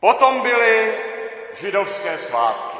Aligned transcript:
Potom 0.00 0.40
byly 0.40 0.98
židovské 1.60 2.18
svátky. 2.18 2.78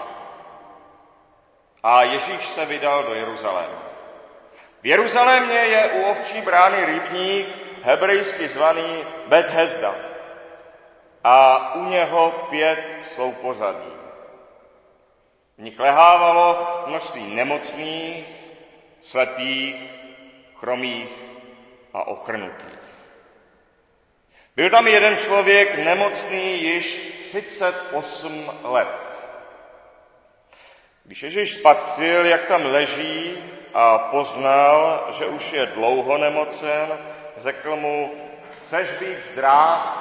A 1.83 2.03
Ježíš 2.03 2.49
se 2.49 2.67
vydal 2.67 3.03
do 3.03 3.15
Jeruzaléma. 3.15 3.83
V 4.83 4.87
Jeruzalémě 4.87 5.59
je 5.59 5.91
u 5.91 6.11
ovčí 6.11 6.41
brány 6.41 6.85
rybník, 6.85 7.47
hebrejsky 7.83 8.49
zvaný 8.49 9.05
Bethesda. 9.27 9.95
A 11.25 11.75
u 11.75 11.85
něho 11.85 12.47
pět 12.51 12.85
sloupořadí. 13.03 13.93
V 15.59 15.63
nich 15.63 15.79
lehávalo 15.79 16.67
množství 16.87 17.35
nemocných, 17.35 18.27
slepých, 19.03 19.77
chromých 20.57 21.11
a 21.95 22.07
ochrnutých. 22.07 22.78
Byl 24.59 24.71
tam 24.71 24.89
jeden 24.89 25.17
člověk 25.17 25.79
nemocný 25.79 26.63
již 26.63 26.97
38 27.31 28.51
let. 28.63 28.89
Když 31.05 31.23
Ježíš 31.23 31.53
spatřil, 31.53 32.27
jak 32.27 32.47
tam 32.47 32.67
leží 32.67 33.39
a 33.75 33.99
poznal, 33.99 35.07
že 35.11 35.27
už 35.27 35.53
je 35.53 35.67
dlouho 35.67 36.19
nemocen, 36.19 36.99
řekl 37.37 37.77
mu, 37.77 38.15
chceš 38.51 38.89
být 39.01 39.19
zdrav? 39.33 39.99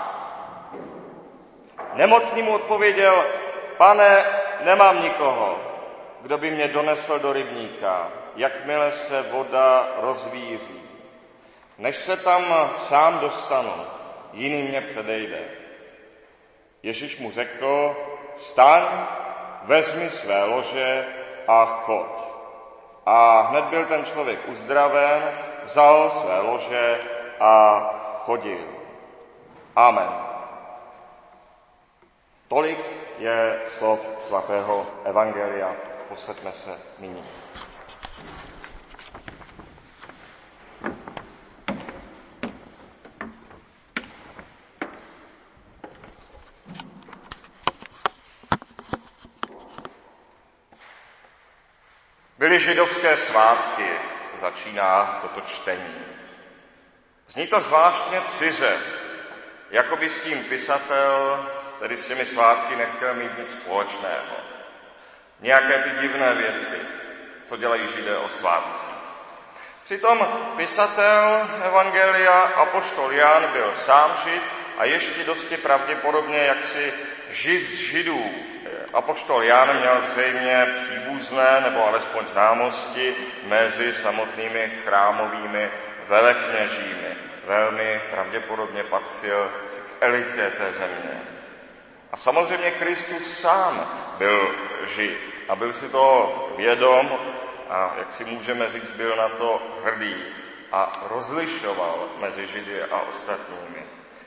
Nemocný 1.93 2.41
mu 2.41 2.53
odpověděl, 2.53 3.25
pane, 3.77 4.25
nemám 4.63 5.03
nikoho, 5.03 5.59
kdo 6.21 6.37
by 6.37 6.51
mě 6.51 6.67
donesl 6.67 7.19
do 7.19 7.33
rybníka, 7.33 8.11
jakmile 8.35 8.91
se 8.91 9.21
voda 9.21 9.87
rozvíří. 10.01 10.81
Než 11.77 11.95
se 11.95 12.17
tam 12.17 12.71
sám 12.77 13.19
dostanu, 13.19 13.96
jiný 14.37 14.61
mě 14.61 14.81
předejde. 14.81 15.39
Ježíš 16.83 17.19
mu 17.19 17.31
řekl, 17.31 17.95
staň, 18.37 18.83
vezmi 19.63 20.09
své 20.09 20.43
lože 20.43 21.05
a 21.47 21.65
choď. 21.65 22.07
A 23.05 23.41
hned 23.41 23.65
byl 23.65 23.85
ten 23.85 24.05
člověk 24.05 24.39
uzdraven, 24.47 25.31
vzal 25.65 26.11
své 26.11 26.39
lože 26.39 26.99
a 27.39 27.81
chodil. 28.25 28.67
Amen. 29.75 30.09
Tolik 32.47 32.79
je 33.17 33.59
slov 33.65 33.99
svatého 34.17 34.85
Evangelia. 35.03 35.75
Posaďme 36.09 36.51
se 36.51 36.79
nyní. 36.99 37.46
Byly 52.37 52.59
židovské 52.59 53.17
svátky, 53.17 53.89
začíná 54.39 55.19
toto 55.21 55.41
čtení. 55.41 56.05
Zní 57.27 57.47
to 57.47 57.61
zvláštně 57.61 58.21
cize, 58.29 58.77
jako 59.71 59.95
by 59.95 60.09
s 60.09 60.19
tím 60.19 60.43
pisatel, 60.43 61.45
tedy 61.79 61.97
s 61.97 62.07
těmi 62.07 62.25
svátky, 62.25 62.75
nechtěl 62.75 63.13
mít 63.13 63.37
nic 63.37 63.51
společného. 63.51 64.35
Nějaké 65.39 65.79
ty 65.79 66.01
divné 66.01 66.33
věci, 66.33 66.77
co 67.45 67.57
dělají 67.57 67.87
židé 67.87 68.17
o 68.17 68.29
svátcích. 68.29 68.95
Přitom 69.83 70.27
pisatel 70.57 71.49
Evangelia 71.63 72.41
Apoštol 72.41 73.11
Jan 73.11 73.51
byl 73.51 73.73
sám 73.73 74.17
žid 74.23 74.41
a 74.77 74.85
ještě 74.85 75.23
dosti 75.23 75.57
pravděpodobně 75.57 76.37
jaksi 76.37 76.93
žid 77.29 77.65
z 77.65 77.73
židů, 77.73 78.31
Apoštol 78.93 79.43
Jan 79.43 79.77
měl 79.79 80.01
zřejmě 80.11 80.67
příbuzné 80.75 81.61
nebo 81.61 81.87
alespoň 81.87 82.25
známosti 82.27 83.15
mezi 83.43 83.93
samotnými 83.93 84.71
chrámovými 84.85 85.69
velekněžími. 86.07 87.17
Velmi 87.45 88.01
pravděpodobně 88.11 88.83
patřil 88.83 89.51
k 89.67 90.03
elitě 90.03 90.51
té 90.57 90.71
země. 90.71 91.21
A 92.11 92.17
samozřejmě 92.17 92.71
Kristus 92.71 93.39
sám 93.39 93.91
byl 94.17 94.55
žid 94.95 95.19
a 95.49 95.55
byl 95.55 95.73
si 95.73 95.89
to 95.89 96.33
vědom 96.57 97.17
a, 97.69 97.93
jak 97.97 98.13
si 98.13 98.25
můžeme 98.25 98.69
říct, 98.69 98.89
byl 98.89 99.15
na 99.15 99.29
to 99.29 99.61
hrdý 99.83 100.15
a 100.71 101.07
rozlišoval 101.09 102.07
mezi 102.19 102.47
židy 102.47 102.83
a 102.83 102.99
ostatními. 102.99 103.85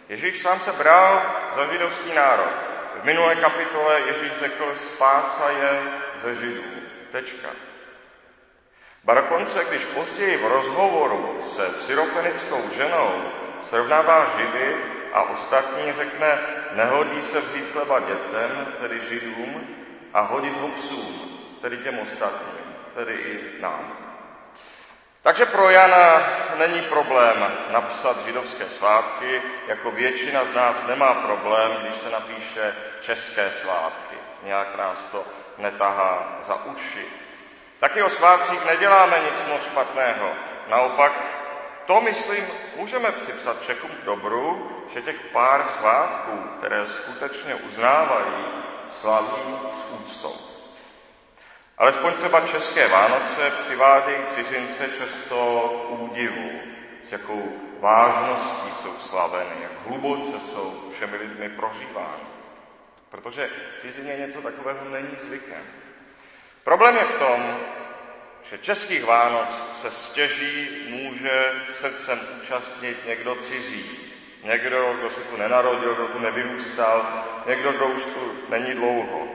Ježíš 0.09 0.43
sám 0.43 0.61
se 0.61 0.73
bral 0.73 1.23
za 1.55 1.67
židovský 1.67 2.13
národ. 2.15 2.70
V 3.00 3.05
minulé 3.05 3.37
kapitole 3.37 4.00
Ježíš 4.00 4.33
řekl, 4.38 4.77
spása 4.77 5.50
je 5.50 5.83
ze 6.22 6.34
židů. 6.34 6.65
Tečka. 7.12 7.49
Ba 9.05 9.15
dokonce, 9.15 9.65
když 9.65 9.84
později 9.84 10.37
v 10.37 10.47
rozhovoru 10.47 11.39
se 11.43 11.72
syropenickou 11.72 12.71
ženou 12.71 13.22
srovnává 13.62 14.27
židy 14.39 14.77
a 15.12 15.22
ostatní 15.22 15.93
řekne, 15.93 16.39
nehodí 16.72 17.22
se 17.22 17.41
vzít 17.41 17.72
chleba 17.72 18.00
dětem, 18.00 18.66
tedy 18.81 19.00
židům, 19.00 19.66
a 20.15 20.21
hodit 20.21 20.56
ho 20.56 20.69
psům, 20.69 21.39
tedy 21.60 21.77
těm 21.77 21.99
ostatním, 21.99 22.75
tedy 22.94 23.12
i 23.12 23.62
nám. 23.62 24.09
Takže 25.23 25.47
pro 25.47 25.71
Jana 25.71 26.29
není 26.59 26.81
problém 26.81 27.53
napsat 27.71 28.25
židovské 28.25 28.65
svátky, 28.65 29.43
jako 29.67 29.91
většina 29.91 30.45
z 30.45 30.55
nás 30.55 30.77
nemá 30.89 31.15
problém, 31.15 31.73
když 31.83 31.95
se 31.95 32.11
napíše 32.11 32.75
české 33.01 33.51
svátky. 33.51 34.17
Nějak 34.43 34.77
nás 34.77 35.05
to 35.05 35.25
netahá 35.59 36.39
za 36.47 36.65
uši. 36.65 37.07
Taky 37.81 38.03
o 38.03 38.11
svátcích 38.11 38.65
neděláme 38.65 39.19
nic 39.19 39.45
moc 39.49 39.65
špatného. 39.65 40.31
Naopak, 40.69 41.13
to, 41.87 42.01
myslím, 42.01 42.47
můžeme 42.77 43.13
připsat 43.13 43.63
Čechům 43.63 43.91
k 43.91 44.05
dobru, 44.05 44.71
že 44.95 45.03
těch 45.03 45.21
pár 45.33 45.67
svátků, 45.67 46.39
které 46.59 46.87
skutečně 46.87 47.55
uznávají, 47.55 48.45
slaví 48.93 49.59
s 49.73 50.01
úctou. 50.01 50.50
Alespoň 51.81 52.13
třeba 52.13 52.41
české 52.41 52.89
Vánoce 52.89 53.53
přivádějí 53.61 54.19
cizince 54.29 54.89
často 54.99 55.69
k 55.87 55.91
údivu, 55.91 56.51
s 57.03 57.13
jakou 57.13 57.53
vážností 57.81 58.75
jsou 58.75 58.99
slaveny, 58.99 59.63
jak 59.63 59.73
hluboce 59.87 60.41
jsou 60.41 60.91
všemi 60.95 61.17
lidmi 61.17 61.49
prožívány. 61.49 62.23
Protože 63.11 63.51
cizině 63.81 64.17
něco 64.17 64.43
takového 64.43 64.89
není 64.91 65.17
zvykem. 65.19 65.63
Problém 66.65 66.97
je 66.97 67.05
v 67.05 67.19
tom, 67.19 67.59
že 68.51 68.59
českých 68.59 69.05
Vánoc 69.05 69.49
se 69.81 69.91
stěží 69.91 70.69
může 70.89 71.53
srdcem 71.69 72.21
účastnit 72.43 73.07
někdo 73.07 73.35
cizí. 73.35 73.91
Někdo, 74.45 74.95
kdo 74.99 75.11
se 75.11 75.21
tu 75.21 75.37
nenarodil, 75.37 75.95
kdo 75.95 76.09
tu 76.09 76.19
nevyrůstal, 76.19 77.25
někdo, 77.47 77.73
kdo 77.73 77.87
už 77.87 78.05
tu 78.05 78.33
není 78.49 78.75
dlouho. 78.75 79.29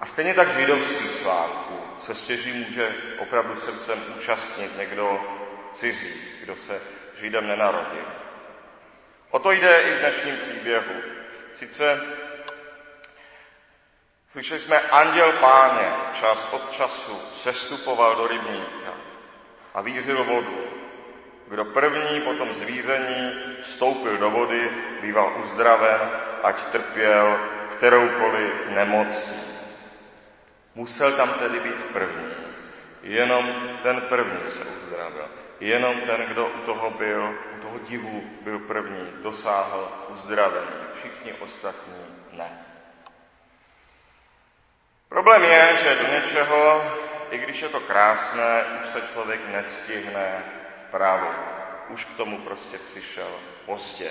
A 0.00 0.06
stejně 0.06 0.34
tak 0.34 0.58
židovských 0.58 1.10
svátků 1.10 1.67
se 2.00 2.14
stěží 2.14 2.52
může 2.52 2.94
opravdu 3.18 3.56
srdcem 3.56 3.98
účastnit 4.18 4.78
někdo 4.78 5.20
cizí, 5.72 6.14
kdo 6.40 6.56
se 6.56 6.80
Židem 7.20 7.48
nenarodil. 7.48 8.04
O 9.30 9.38
to 9.38 9.52
jde 9.52 9.82
i 9.82 9.94
v 9.94 9.98
dnešním 9.98 10.36
příběhu. 10.36 10.94
Sice 11.54 12.00
slyšeli 14.28 14.60
jsme, 14.60 14.80
anděl 14.80 15.32
páně 15.32 15.92
čas 16.20 16.48
od 16.52 16.72
času 16.72 17.20
sestupoval 17.32 18.16
do 18.16 18.26
rybníka 18.26 18.94
a 19.74 19.80
vířil 19.80 20.24
vodu. 20.24 20.64
Kdo 21.48 21.64
první 21.64 22.20
po 22.20 22.34
tom 22.34 22.54
zvíření 22.54 23.32
vstoupil 23.62 24.16
do 24.16 24.30
vody, 24.30 24.70
býval 25.00 25.40
uzdraven, 25.42 26.00
ať 26.42 26.64
trpěl 26.64 27.40
kteroukoliv 27.72 28.52
nemocí. 28.68 29.47
Musel 30.78 31.12
tam 31.12 31.34
tedy 31.34 31.60
být 31.60 31.84
první. 31.84 32.34
Jenom 33.02 33.52
ten 33.82 34.00
první 34.00 34.50
se 34.50 34.64
uzdravil. 34.64 35.28
Jenom 35.60 36.00
ten, 36.00 36.20
kdo 36.20 36.46
u 36.46 36.58
toho 36.58 36.90
byl, 36.90 37.38
u 37.56 37.60
toho 37.60 37.78
divu 37.78 38.22
byl 38.40 38.58
první, 38.58 39.12
dosáhl 39.22 40.06
uzdravení. 40.08 40.70
Všichni 40.98 41.32
ostatní 41.32 41.94
ne. 42.32 42.66
Problém 45.08 45.44
je, 45.44 45.76
že 45.82 45.94
do 45.94 46.12
něčeho, 46.12 46.92
i 47.30 47.38
když 47.38 47.62
je 47.62 47.68
to 47.68 47.80
krásné, 47.80 48.64
už 48.82 48.88
se 48.88 49.02
člověk 49.12 49.40
nestihne 49.48 50.44
vpravit. 50.88 51.38
Už 51.88 52.04
k 52.04 52.16
tomu 52.16 52.38
prostě 52.38 52.78
přišel 52.78 53.30
pozdě. 53.66 54.10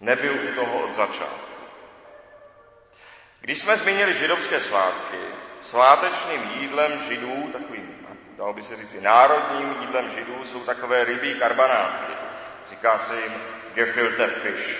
Nebyl 0.00 0.34
u 0.34 0.54
toho 0.54 0.84
od 0.84 0.94
začátku. 0.94 1.49
Když 3.40 3.58
jsme 3.58 3.76
zmínili 3.76 4.14
židovské 4.14 4.60
svátky, 4.60 5.16
svátečným 5.62 6.50
jídlem 6.60 7.00
židů, 7.08 7.50
takovým, 7.52 8.06
dalo 8.38 8.52
by 8.52 8.62
se 8.62 8.76
říct, 8.76 8.96
národním 9.00 9.76
jídlem 9.80 10.10
židů 10.10 10.44
jsou 10.44 10.60
takové 10.60 11.04
rybí 11.04 11.34
karbanátky. 11.34 12.12
Říká 12.68 12.98
se 12.98 13.20
jim 13.20 13.32
gefilte 13.74 14.26
fish. 14.26 14.78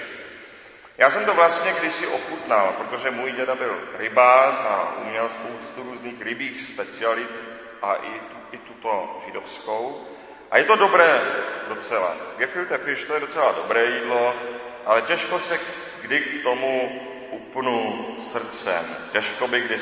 Já 0.99 1.11
jsem 1.11 1.25
to 1.25 1.35
vlastně 1.35 1.73
kdysi 1.73 2.07
ochutnal, 2.07 2.75
protože 2.79 3.11
můj 3.11 3.33
děda 3.33 3.55
byl 3.55 3.79
rybář 3.99 4.55
a 4.55 4.95
uměl 4.97 5.29
spoustu 5.29 5.83
různých 5.83 6.23
rybích 6.23 6.62
specialit 6.62 7.31
a 7.83 7.95
i, 7.95 8.21
i 8.53 8.59
tuto 8.59 9.21
židovskou. 9.27 10.09
A 10.51 10.59
je 10.59 10.65
to 10.65 10.77
dobré 10.77 11.21
docela. 11.69 12.17
Gefilte 12.37 12.79
fish 12.79 13.05
to 13.05 13.15
je 13.15 13.21
docela 13.21 13.53
dobré 13.53 13.85
jídlo, 13.85 14.35
ale 14.87 15.03
těžko 15.03 15.39
se 15.39 15.59
kdy 16.03 16.21
k 16.21 16.43
tomu 16.43 17.01
upnu 17.50 18.17
srdcem. 18.32 18.97
Těžko 19.12 19.49
by, 19.49 19.61
kdy, 19.61 19.79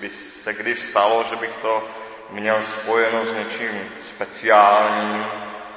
by 0.00 0.10
se 0.10 0.52
kdy 0.52 0.74
stalo, 0.74 1.24
že 1.24 1.36
bych 1.36 1.56
to 1.62 1.88
měl 2.30 2.62
spojeno 2.62 3.26
s 3.26 3.32
něčím 3.32 3.90
speciálním, 4.02 5.26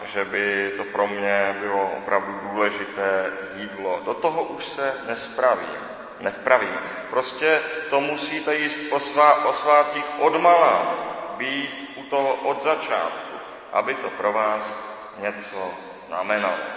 že 0.06 0.26
by 0.26 0.74
to 0.78 0.84
pro 0.84 1.08
mě 1.08 1.56
bylo 1.60 1.92
opravdu 1.98 2.40
důležité 2.52 3.34
jídlo. 3.56 4.02
Do 4.06 4.14
toho 4.14 4.44
už 4.44 4.66
se 4.66 4.94
nespravím, 5.08 5.80
nevpravím. 6.20 6.80
Prostě 7.10 7.62
to 7.90 8.02
musíte 8.02 8.56
jíst 8.56 8.82
o, 8.92 9.00
svá, 9.00 9.46
o 9.46 9.54
svácích 9.54 10.06
odmala, 10.20 10.96
být 11.38 11.94
u 11.96 12.04
toho 12.04 12.34
od 12.34 12.64
začátku, 12.64 13.38
aby 13.74 13.94
to 13.94 14.10
pro 14.10 14.34
vás 14.34 14.76
něco 15.18 15.72
znamenalo. 16.08 16.77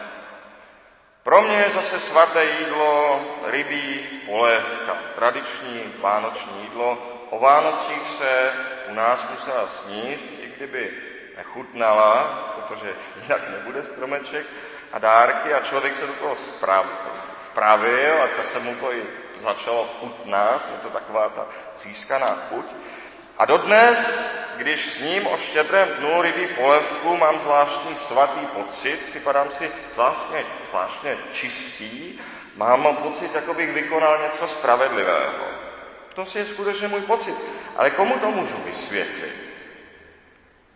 Pro 1.31 1.43
mě 1.43 1.57
je 1.57 1.71
zase 1.71 2.01
svaté 2.01 2.45
jídlo 2.45 3.21
rybí 3.45 4.07
polévka, 4.27 4.97
tradiční 5.15 5.83
vánoční 6.01 6.63
jídlo. 6.63 6.99
O 7.31 7.39
Vánocích 7.39 8.09
se 8.19 8.53
u 8.91 8.95
nás 8.95 9.27
musela 9.31 9.69
sníst, 9.69 10.31
i 10.43 10.53
kdyby 10.57 10.91
nechutnala, 11.37 12.25
protože 12.57 12.95
jinak 13.23 13.49
nebude 13.49 13.85
stromeček 13.85 14.47
a 14.93 14.99
dárky 14.99 15.55
a 15.55 15.61
člověk 15.61 15.97
se 15.97 16.07
do 16.07 16.13
toho 16.13 16.35
vpravil 17.51 18.23
a 18.23 18.29
časem 18.37 18.65
mu 18.65 18.75
to 18.75 18.93
i 18.93 19.03
začalo 19.39 19.89
chutnat, 20.01 20.63
je 20.73 20.79
to 20.83 20.91
taková 20.91 21.29
ta 21.29 21.47
získaná 21.77 22.39
chuť. 22.49 22.67
A 23.39 23.45
dodnes, 23.45 24.19
když 24.61 24.93
s 24.93 25.01
ním 25.01 25.27
o 25.27 25.37
štědrém 25.37 25.89
dnu 25.89 26.23
rybí 26.23 26.47
polevku, 26.47 27.17
mám 27.17 27.41
zvláštní 27.41 27.97
svatý 27.97 28.47
pocit, 28.47 29.05
připadám 29.07 29.51
si 29.51 29.71
zvláštně, 29.93 30.45
zvláštně 30.71 31.19
čistý, 31.33 32.19
mám 32.57 32.97
pocit, 32.97 33.35
jako 33.35 33.55
bych 33.55 33.73
vykonal 33.73 34.19
něco 34.23 34.49
spravedlivého. 34.49 35.45
To 36.15 36.27
si 36.27 36.39
je 36.39 36.47
skutečně 36.47 36.89
můj 36.89 37.01
pocit. 37.01 37.35
Ale 37.77 37.91
komu 37.91 38.19
to 38.19 38.31
můžu 38.31 38.57
vysvětlit? 38.57 39.35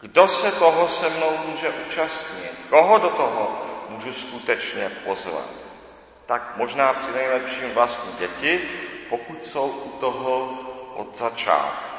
Kdo 0.01 0.29
se 0.29 0.53
toho 0.53 0.89
se 0.89 1.09
mnou 1.09 1.39
může 1.47 1.69
účastnit? 1.69 2.53
Koho 2.71 2.99
do 2.99 3.11
toho 3.11 3.63
můžu 3.89 4.13
skutečně 4.13 4.91
pozvat? 5.05 5.49
Tak 6.27 6.57
možná 6.57 6.93
při 6.93 7.13
nejlepším 7.13 7.71
vlastní 7.75 8.13
děti, 8.13 8.71
pokud 9.09 9.45
jsou 9.45 9.69
u 9.69 9.91
toho 10.01 10.59
od 10.97 11.17
začátku 11.17 11.95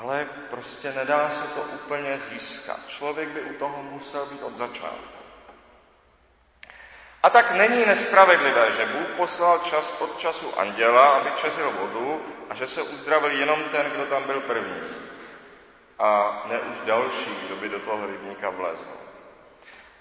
ale 0.00 0.26
prostě 0.50 0.92
nedá 0.92 1.30
se 1.30 1.54
to 1.54 1.60
úplně 1.60 2.18
získat. 2.18 2.80
Člověk 2.88 3.28
by 3.28 3.40
u 3.40 3.54
toho 3.54 3.82
musel 3.82 4.26
být 4.26 4.42
od 4.42 4.56
začátku. 4.56 5.20
A 7.22 7.30
tak 7.30 7.50
není 7.50 7.86
nespravedlivé, 7.86 8.72
že 8.72 8.86
Bůh 8.86 9.08
poslal 9.16 9.58
čas 9.58 9.94
od 9.98 10.18
času 10.18 10.58
anděla, 10.58 11.08
aby 11.08 11.30
čeřil 11.36 11.70
vodu 11.70 12.22
a 12.50 12.54
že 12.54 12.66
se 12.66 12.82
uzdravil 12.82 13.30
jenom 13.30 13.64
ten, 13.64 13.90
kdo 13.90 14.06
tam 14.06 14.24
byl 14.24 14.40
první. 14.40 14.80
A 15.98 16.42
ne 16.48 16.58
už 16.60 16.76
další, 16.84 17.30
kdo 17.46 17.56
by 17.56 17.68
do 17.68 17.78
toho 17.78 18.06
rybníka 18.06 18.50
vlezl. 18.50 18.90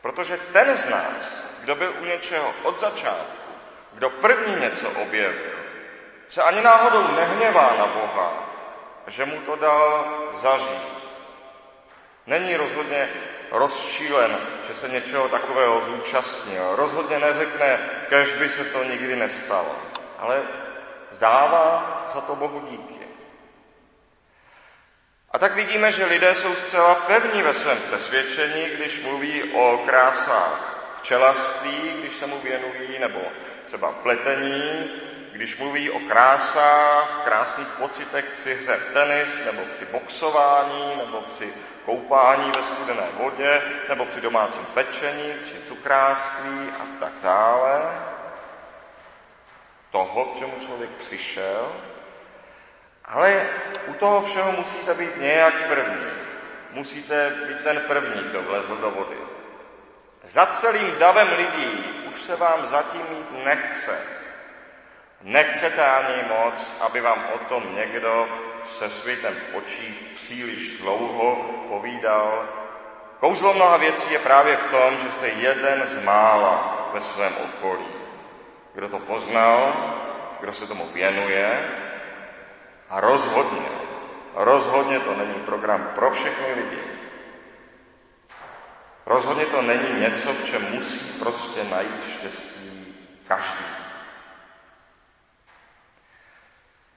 Protože 0.01 0.37
ten 0.37 0.77
z 0.77 0.89
nás, 0.89 1.45
kdo 1.61 1.75
byl 1.75 1.93
u 2.01 2.05
něčeho 2.05 2.53
od 2.63 2.79
začátku, 2.79 3.51
kdo 3.93 4.09
první 4.09 4.55
něco 4.55 4.89
objevil, 4.89 5.59
se 6.29 6.43
ani 6.43 6.61
náhodou 6.61 7.07
nehněvá 7.15 7.75
na 7.77 7.85
Boha, 7.85 8.48
že 9.09 9.25
mu 9.25 9.41
to 9.41 9.55
dal 9.55 10.05
zažít. 10.41 10.99
Není 12.27 12.55
rozhodně 12.55 13.09
rozčílen, 13.51 14.37
že 14.67 14.73
se 14.75 14.89
něčeho 14.89 15.29
takového 15.29 15.81
zúčastnil. 15.81 16.75
Rozhodně 16.75 17.19
neřekne, 17.19 17.79
kež 18.09 18.31
by 18.31 18.49
se 18.49 18.65
to 18.65 18.83
nikdy 18.83 19.15
nestalo. 19.15 19.75
Ale 20.17 20.41
zdává 21.11 22.05
za 22.13 22.21
to 22.21 22.35
Bohu 22.35 22.59
díky. 22.69 22.99
A 25.31 25.39
tak 25.39 25.55
vidíme, 25.55 25.91
že 25.91 26.05
lidé 26.05 26.35
jsou 26.35 26.55
zcela 26.55 26.95
pevní 26.95 27.41
ve 27.41 27.53
svém 27.53 27.77
přesvědčení, 27.77 28.65
když 28.65 29.03
mluví 29.03 29.43
o 29.43 29.83
krásách 29.85 30.75
včelařství, 30.99 31.93
když 31.99 32.15
se 32.15 32.27
mu 32.27 32.39
věnují, 32.39 32.99
nebo 32.99 33.19
třeba 33.65 33.91
pletení, 33.91 34.89
když 35.39 35.57
mluví 35.57 35.89
o 35.89 35.99
krásách, 35.99 37.21
krásných 37.23 37.67
pocitech 37.67 38.25
při 38.35 38.55
hře 38.55 38.75
v 38.75 38.93
tenis, 38.93 39.45
nebo 39.45 39.61
při 39.73 39.85
boxování, 39.85 40.93
nebo 40.97 41.21
při 41.21 41.53
koupání 41.85 42.51
ve 42.55 42.63
studené 42.63 43.07
vodě, 43.13 43.61
nebo 43.89 44.05
při 44.05 44.21
domácím 44.21 44.65
pečení, 44.73 45.33
při 45.43 45.55
cukrářství 45.67 46.69
a 46.79 46.85
tak 46.99 47.13
dále, 47.21 47.81
toho, 49.91 50.25
k 50.25 50.39
čemu 50.39 50.53
člověk 50.65 50.89
přišel, 50.89 51.71
ale 53.05 53.47
u 53.87 53.93
toho 53.93 54.25
všeho 54.25 54.51
musíte 54.51 54.93
být 54.93 55.17
nějak 55.17 55.53
první. 55.67 56.05
Musíte 56.71 57.29
být 57.47 57.63
ten 57.63 57.81
první, 57.87 58.23
kdo 58.29 58.43
vlezl 58.43 58.75
do 58.75 58.91
vody. 58.91 59.17
Za 60.23 60.45
celým 60.45 60.99
davem 60.99 61.27
lidí 61.37 61.85
už 62.13 62.21
se 62.21 62.35
vám 62.35 62.67
zatím 62.67 63.01
mít 63.09 63.45
nechce. 63.45 64.19
Nechcete 65.21 65.85
ani 65.85 66.23
moc, 66.29 66.71
aby 66.81 67.01
vám 67.01 67.23
o 67.35 67.37
tom 67.37 67.75
někdo 67.75 68.27
se 68.65 68.89
světem 68.89 69.33
v 69.35 69.55
očích 69.55 70.11
příliš 70.15 70.77
dlouho 70.77 71.35
povídal. 71.67 72.47
Kouzlo 73.19 73.53
mnoha 73.53 73.77
věcí 73.77 74.13
je 74.13 74.19
právě 74.19 74.57
v 74.57 74.65
tom, 74.65 74.97
že 74.97 75.11
jste 75.11 75.27
jeden 75.27 75.87
z 75.87 76.03
mála 76.03 76.89
ve 76.93 77.01
svém 77.01 77.33
okolí. 77.43 77.87
Kdo 78.73 78.89
to 78.89 78.99
poznal, 78.99 79.73
kdo 80.39 80.53
se 80.53 80.67
tomu 80.67 80.85
věnuje 80.93 81.69
a 82.89 82.99
rozhodně, 82.99 83.67
rozhodně 84.33 84.99
to 84.99 85.15
není 85.15 85.33
program 85.33 85.91
pro 85.95 86.11
všechny 86.11 86.53
lidi. 86.53 86.81
Rozhodně 89.05 89.45
to 89.45 89.61
není 89.61 89.99
něco, 89.99 90.33
v 90.33 90.45
čem 90.45 90.71
musí 90.71 91.19
prostě 91.19 91.63
najít 91.63 92.09
štěstí 92.09 92.95
každý. 93.27 93.78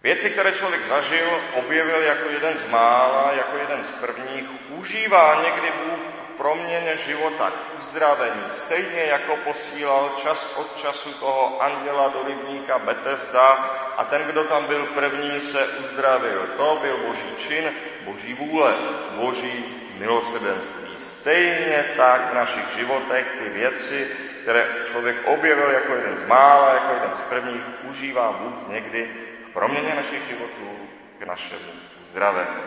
Věci, 0.03 0.31
které 0.31 0.53
člověk 0.53 0.85
zažil, 0.85 1.41
objevil 1.55 2.03
jako 2.03 2.29
jeden 2.29 2.57
z 2.57 2.71
mála, 2.71 3.33
jako 3.33 3.57
jeden 3.57 3.83
z 3.83 3.91
prvních, 3.91 4.45
užívá 4.69 5.43
někdy 5.45 5.73
Bůh 5.85 6.01
proměně 6.37 6.97
života, 6.97 7.51
k 7.51 7.79
uzdravení, 7.79 8.43
stejně 8.51 9.01
jako 9.01 9.37
posílal 9.37 10.11
čas 10.23 10.57
od 10.57 10.77
času 10.77 11.13
toho 11.13 11.63
anděla 11.63 12.09
do 12.09 12.23
rybníka 12.27 12.79
Betesda 12.79 13.49
a 13.97 14.05
ten, 14.05 14.23
kdo 14.23 14.45
tam 14.45 14.65
byl 14.65 14.87
první, 14.87 15.41
se 15.41 15.67
uzdravil. 15.67 16.49
To 16.57 16.79
byl 16.83 16.97
boží 16.97 17.35
čin, 17.39 17.73
boží 18.05 18.35
vůle, 18.35 18.75
boží 19.11 19.65
milosedenství. 19.99 20.97
Stejně 20.99 21.85
tak 21.97 22.31
v 22.31 22.35
našich 22.35 22.75
životech 22.75 23.27
ty 23.39 23.49
věci, 23.49 24.09
které 24.43 24.67
člověk 24.91 25.17
objevil 25.25 25.71
jako 25.71 25.95
jeden 25.95 26.17
z 26.17 26.23
mála, 26.23 26.75
jako 26.75 26.93
jeden 26.93 27.11
z 27.17 27.21
prvních, 27.21 27.63
užívá 27.83 28.33
Bůh 28.33 28.69
někdy 28.69 29.09
proměně 29.53 29.95
našich 29.95 30.29
životů 30.29 30.89
k 31.19 31.27
našemu 31.27 31.73
uzdravení. 32.03 32.63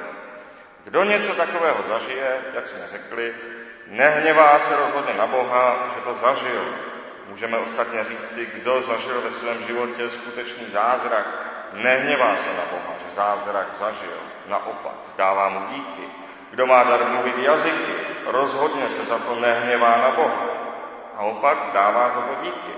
Kdo 0.83 1.03
něco 1.03 1.35
takového 1.35 1.83
zažije, 1.87 2.37
jak 2.53 2.67
jsme 2.67 2.87
řekli, 2.87 3.35
nehněvá 3.87 4.59
se 4.59 4.75
rozhodně 4.75 5.13
na 5.13 5.27
Boha, 5.27 5.89
že 5.95 6.01
to 6.01 6.13
zažil. 6.13 6.65
Můžeme 7.29 7.57
ostatně 7.57 8.03
říci, 8.03 8.45
kdo 8.45 8.81
zažil 8.81 9.21
ve 9.21 9.31
svém 9.31 9.63
životě 9.63 10.09
skutečný 10.09 10.65
zázrak, 10.73 11.25
nehněvá 11.73 12.37
se 12.37 12.47
na 12.47 12.63
Boha, 12.71 12.93
že 12.99 13.15
zázrak 13.15 13.67
zažil. 13.79 14.17
Naopak, 14.47 14.95
zdává 15.13 15.49
mu 15.49 15.67
díky. 15.67 16.03
Kdo 16.51 16.65
má 16.65 16.83
dar 16.83 17.09
mluvit 17.09 17.37
jazyky, 17.37 17.93
rozhodně 18.25 18.89
se 18.89 19.05
za 19.05 19.19
to 19.19 19.35
nehněvá 19.35 19.97
na 19.97 20.11
Boha. 20.11 20.45
Naopak, 21.15 21.63
zdává 21.63 22.09
za 22.09 22.21
to 22.21 22.35
díky. 22.43 22.71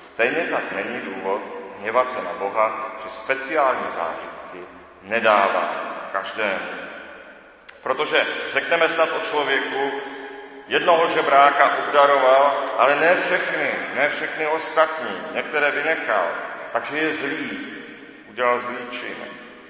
Stejně 0.00 0.46
tak 0.50 0.72
není 0.72 1.00
důvod 1.00 1.61
hněvat 1.82 2.12
se 2.12 2.22
na 2.22 2.32
Boha, 2.38 2.96
že 3.04 3.10
speciální 3.10 3.86
zážitky 3.96 4.66
nedává 5.02 5.92
každému. 6.12 6.68
Protože 7.82 8.26
řekneme 8.50 8.88
snad 8.88 9.08
o 9.12 9.20
člověku, 9.20 9.92
jednoho 10.68 11.08
žebráka 11.08 11.78
obdaroval, 11.78 12.62
ale 12.78 12.96
ne 12.96 13.16
všechny, 13.16 13.70
ne 13.94 14.08
všechny 14.08 14.46
ostatní, 14.46 15.16
některé 15.34 15.70
vynechal, 15.70 16.26
takže 16.72 16.98
je 16.98 17.14
zlý, 17.14 17.66
udělal 18.30 18.60
zlý 18.60 18.78
čin. 18.90 19.16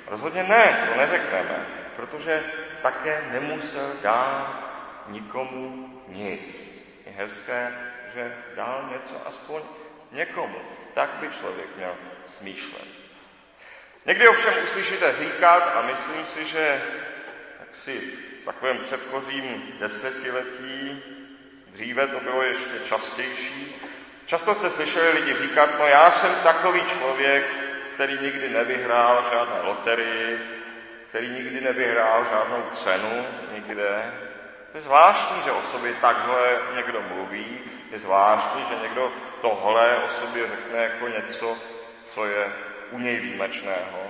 Rozhodně 0.07 0.43
ne, 0.43 0.89
to 0.89 1.01
neřekneme, 1.01 1.67
protože 1.97 2.43
také 2.83 3.25
nemusel 3.33 3.93
dát 4.03 4.47
nikomu 5.09 5.89
nic. 6.09 6.73
Je 7.07 7.13
hezké, 7.13 7.73
že 8.15 8.37
dal 8.57 8.89
něco 8.93 9.15
aspoň 9.27 9.63
někomu. 10.13 10.59
Tak 10.95 11.11
by 11.11 11.29
člověk 11.29 11.77
měl 11.77 11.95
smýšlet. 12.27 12.89
Někdy 14.07 14.29
ovšem 14.29 14.55
uslyšíte 14.65 15.13
říkat 15.13 15.73
a 15.77 15.83
myslím 15.83 16.25
si, 16.25 16.45
že 16.45 16.83
jak 17.61 17.77
si 17.77 17.99
v 18.43 18.45
takovém 18.45 18.79
předchozím 18.79 19.77
desetiletí, 19.81 21.03
dříve 21.67 22.07
to 22.07 22.21
bylo 22.21 22.43
ještě 22.43 22.79
častější, 22.85 23.83
často 24.27 24.55
jste 24.55 24.71
slyšeli 24.71 25.11
lidi 25.11 25.35
říkat, 25.35 25.71
no 25.79 25.87
já 25.87 26.11
jsem 26.11 26.35
takový 26.43 26.83
člověk, 26.83 27.45
který 27.95 28.19
nikdy 28.21 28.49
nevyhrál 28.49 29.25
žádné 29.33 29.61
loterii, 29.61 30.39
který 31.09 31.29
nikdy 31.29 31.61
nevyhrál 31.61 32.25
žádnou 32.25 32.71
cenu 32.73 33.27
nikde. 33.55 34.13
Je 34.75 34.81
zvláštní, 34.81 35.43
že 35.45 35.53
o 35.53 35.63
sobě 35.63 35.95
takhle 36.01 36.59
někdo 36.75 37.03
mluví, 37.15 37.61
je 37.91 37.99
zvláštní, 37.99 38.65
že 38.69 38.83
někdo 38.83 39.13
tohle 39.41 39.97
o 39.97 40.09
sobě 40.09 40.47
řekne 40.47 40.83
jako 40.83 41.09
něco, 41.09 41.57
co 42.07 42.27
je 42.27 42.53
u 42.91 42.99
něj 42.99 43.17
výjimečného. 43.17 44.01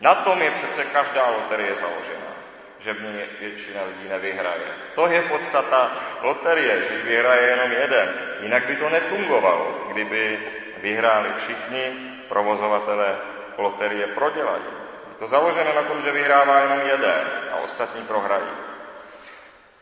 Na 0.00 0.14
tom 0.14 0.42
je 0.42 0.50
přece 0.50 0.84
každá 0.84 1.30
loterie 1.30 1.74
založena, 1.74 2.32
že 2.78 2.92
v 2.92 3.02
ní 3.02 3.20
většina 3.40 3.80
lidí 3.82 4.08
nevyhraje. 4.08 4.68
To 4.94 5.06
je 5.06 5.22
podstata 5.22 5.90
loterie, 6.22 6.82
že 6.82 7.02
vyhraje 7.02 7.46
jenom 7.46 7.72
jeden. 7.72 8.14
Jinak 8.40 8.66
by 8.66 8.76
to 8.76 8.88
nefungovalo, 8.88 9.88
kdyby 9.92 10.40
vyhráli 10.76 11.30
všichni 11.36 11.92
provozovatelé 12.28 13.16
loterie 13.58 14.06
prodělají. 14.06 14.64
Je 15.08 15.14
to 15.18 15.26
založeno 15.26 15.74
na 15.74 15.82
tom, 15.82 16.02
že 16.02 16.12
vyhrává 16.12 16.60
jenom 16.60 16.80
jeden 16.80 17.30
a 17.52 17.56
ostatní 17.56 18.02
prohrají. 18.02 18.75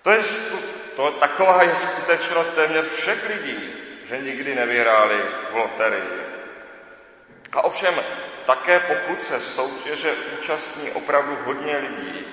To 0.04 0.10
je, 0.10 0.22
to, 0.96 1.10
taková 1.10 1.62
je 1.62 1.74
skutečnost 1.74 2.52
téměř 2.52 2.86
všech 2.86 3.28
lidí, 3.28 3.72
že 4.04 4.18
nikdy 4.18 4.54
nevyhráli 4.54 5.16
v 5.50 5.56
loterii. 5.56 6.22
A 7.52 7.62
ovšem 7.62 7.94
také 8.46 8.80
pokud 8.80 9.22
se 9.22 9.40
soutěže 9.40 10.14
účastní 10.38 10.90
opravdu 10.90 11.38
hodně 11.44 11.76
lidí, 11.76 12.26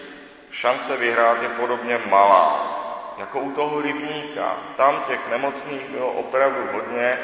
šance 0.52 0.98
vyhrát 0.98 1.42
je 1.42 1.50
podobně 1.50 1.98
malá. 2.10 2.78
Jako 3.18 3.40
u 3.40 3.52
toho 3.52 3.82
rybníka. 3.82 4.56
Tam 4.78 5.04
těch 5.08 5.30
nemocných 5.30 5.90
bylo 5.90 6.12
opravdu 6.12 6.68
hodně 6.72 7.20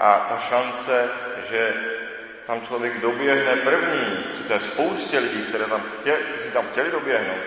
a 0.00 0.26
ta 0.28 0.38
šance, 0.38 1.10
že 1.50 1.74
tam 2.46 2.60
člověk 2.60 3.00
doběhne 3.00 3.56
první, 3.56 4.24
při 4.32 4.42
té 4.42 4.60
spoustě 4.60 5.18
lidí, 5.18 5.42
které 5.42 5.64
tam 5.64 5.82
chtěli, 6.00 6.22
kteří 6.22 6.50
tam 6.50 6.66
chtěli 6.72 6.90
doběhnout, 6.90 7.42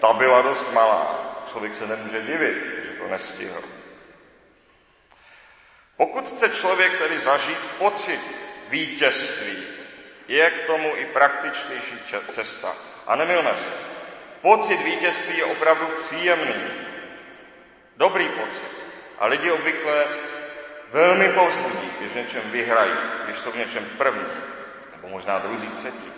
ta 0.00 0.12
byla 0.12 0.42
dost 0.42 0.72
malá. 0.72 1.23
Člověk 1.54 1.74
se 1.74 1.86
nemůže 1.86 2.22
divit, 2.22 2.56
že 2.84 2.98
to 2.98 3.08
nestihl. 3.08 3.62
Pokud 5.96 6.28
chce 6.28 6.48
člověk 6.48 6.98
tedy 6.98 7.18
zažít 7.18 7.58
pocit 7.78 8.20
vítězství. 8.68 9.56
Je 10.28 10.50
k 10.50 10.66
tomu 10.66 10.96
i 10.96 11.06
praktičtější 11.06 11.98
cesta. 12.30 12.76
A 13.06 13.16
nemilme 13.16 13.54
se. 13.54 13.72
Pocit 14.40 14.76
vítězství 14.76 15.36
je 15.36 15.44
opravdu 15.44 15.86
příjemný. 15.86 16.54
Dobrý 17.96 18.28
pocit. 18.28 18.68
A 19.18 19.26
lidi 19.26 19.50
obvykle 19.50 20.04
velmi 20.90 21.28
povzbudí, 21.28 21.90
když 21.98 22.12
v 22.12 22.16
něčem 22.16 22.42
vyhrají, 22.50 22.92
když 23.24 23.38
jsou 23.38 23.50
v 23.50 23.56
něčem 23.56 23.86
první, 23.98 24.26
nebo 24.92 25.08
možná 25.08 25.38
druzí, 25.38 25.68
třetí. 25.68 26.12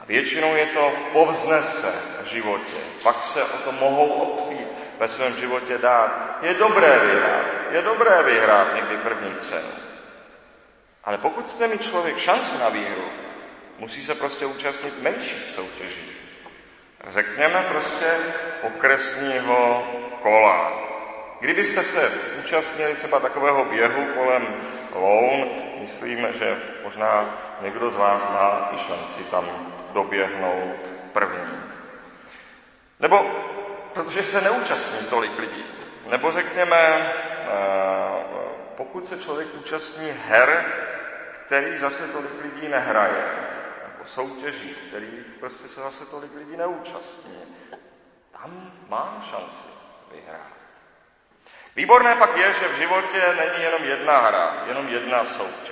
A 0.00 0.04
většinou 0.06 0.54
je 0.54 0.66
to 0.66 0.92
povznese 1.12 1.94
v 2.22 2.26
životě. 2.26 2.76
Pak 3.02 3.16
se 3.16 3.44
o 3.44 3.58
to 3.58 3.72
mohou 3.72 4.06
opřít 4.06 4.66
ve 4.98 5.08
svém 5.08 5.36
životě 5.36 5.78
dát. 5.78 6.38
Je 6.42 6.54
dobré 6.54 6.98
vyhrát. 6.98 7.46
Je 7.70 7.82
dobré 7.82 8.22
vyhrát 8.22 8.74
někdy 8.74 8.96
první 8.96 9.34
cenu. 9.36 9.68
Ale 11.04 11.18
pokud 11.18 11.46
chce 11.46 11.68
mít 11.68 11.82
člověk 11.82 12.18
šanci 12.18 12.58
na 12.58 12.68
výhru, 12.68 13.04
musí 13.78 14.04
se 14.04 14.14
prostě 14.14 14.46
účastnit 14.46 15.02
menších 15.02 15.52
soutěží. 15.54 16.12
Řekněme 17.08 17.66
prostě 17.68 18.06
okresního 18.62 19.86
kola. 20.22 20.72
Kdybyste 21.40 21.82
se 21.82 22.10
účastnili 22.44 22.94
třeba 22.94 23.20
takového 23.20 23.64
běhu 23.64 24.06
kolem 24.14 24.46
Loun, 24.94 25.50
myslím, 25.80 26.26
že 26.38 26.56
možná 26.84 27.24
někdo 27.60 27.90
z 27.90 27.96
vás 27.96 28.22
má 28.22 28.70
i 28.74 28.78
šanci 28.78 29.24
tam 29.30 29.44
doběhnout 29.96 30.92
první. 31.12 31.62
Nebo 33.00 33.16
protože 33.94 34.22
se 34.22 34.40
neúčastní 34.40 35.06
tolik 35.06 35.38
lidí. 35.38 35.64
Nebo 36.06 36.32
řekněme, 36.32 36.76
eh, 36.76 37.56
pokud 38.76 39.08
se 39.08 39.18
člověk 39.18 39.48
účastní 39.54 40.12
her, 40.28 40.64
který 41.46 41.78
zase 41.78 42.08
tolik 42.08 42.42
lidí 42.42 42.68
nehraje, 42.68 43.24
jako 43.82 44.04
soutěží, 44.04 44.76
který 44.88 45.24
prostě 45.40 45.68
se 45.68 45.80
zase 45.80 46.06
tolik 46.06 46.34
lidí 46.34 46.56
neúčastní, 46.56 47.40
tam 48.32 48.72
má 48.88 49.24
šanci 49.30 49.68
vyhrát. 50.12 50.56
Výborné 51.76 52.14
pak 52.14 52.36
je, 52.36 52.52
že 52.52 52.68
v 52.68 52.78
životě 52.78 53.22
není 53.36 53.62
jenom 53.62 53.84
jedna 53.84 54.18
hra, 54.18 54.64
jenom 54.66 54.88
jedna 54.88 55.24
soutěž. 55.24 55.65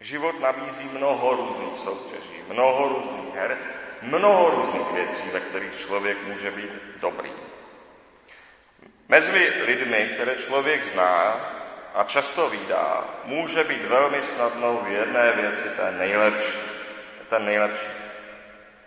Život 0.00 0.40
nabízí 0.40 0.90
mnoho 0.92 1.34
různých 1.34 1.78
soutěží, 1.78 2.42
mnoho 2.48 2.88
různých 2.88 3.34
her, 3.34 3.58
mnoho 4.02 4.50
různých 4.50 4.92
věcí, 4.92 5.30
ve 5.32 5.40
kterých 5.40 5.80
člověk 5.80 6.18
může 6.26 6.50
být 6.50 6.70
dobrý. 7.00 7.30
Mezi 9.08 9.52
lidmi, 9.66 10.10
které 10.14 10.36
člověk 10.36 10.84
zná, 10.84 11.40
a 11.94 12.04
často 12.04 12.50
výdá, 12.50 13.04
může 13.24 13.64
být 13.64 13.84
velmi 13.84 14.22
snadnou 14.22 14.80
v 14.84 14.88
jedné 14.88 15.32
věci 15.32 15.68
ten 15.76 15.98
nejlepší. 15.98 16.58
Ten 17.30 17.44
nejlepší. 17.44 17.86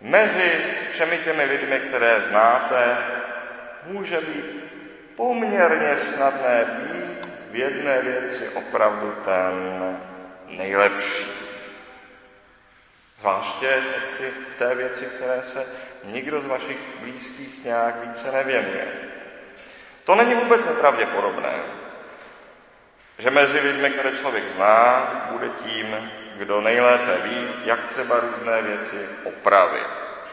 Mezi 0.02 0.52
všemi 0.92 1.18
těmi 1.18 1.44
lidmi, 1.44 1.80
které 1.80 2.22
znáte, 2.22 2.98
může 3.86 4.22
být 4.22 4.46
poměrně 5.16 5.98
snadné 5.98 6.66
být 6.66 7.28
v 7.52 7.56
jedné 7.56 8.02
věci 8.02 8.50
opravdu 8.50 9.16
ten 9.26 9.98
nejlepší. 10.58 11.26
Zvláště 13.20 13.82
v 14.54 14.58
té 14.58 14.76
věci, 14.76 15.06
které 15.06 15.44
se 15.44 15.66
nikdo 16.04 16.42
z 16.42 16.46
vašich 16.46 16.78
blízkých 17.00 17.66
nějak 17.66 18.08
více 18.08 18.32
nevěnuje. 18.32 18.88
To 20.04 20.16
není 20.16 20.34
vůbec 20.34 20.66
nepravděpodobné 20.66 21.54
že 23.22 23.32
mezi 23.32 23.60
lidmi, 23.60 23.90
které 23.90 24.12
člověk 24.12 24.50
zná, 24.50 25.08
bude 25.32 25.50
tím, 25.50 26.12
kdo 26.36 26.62
nejlépe 26.62 27.18
ví, 27.24 27.48
jak 27.66 27.88
třeba 27.88 28.20
různé 28.20 28.62
věci 28.62 29.10
opravit. 29.24 29.88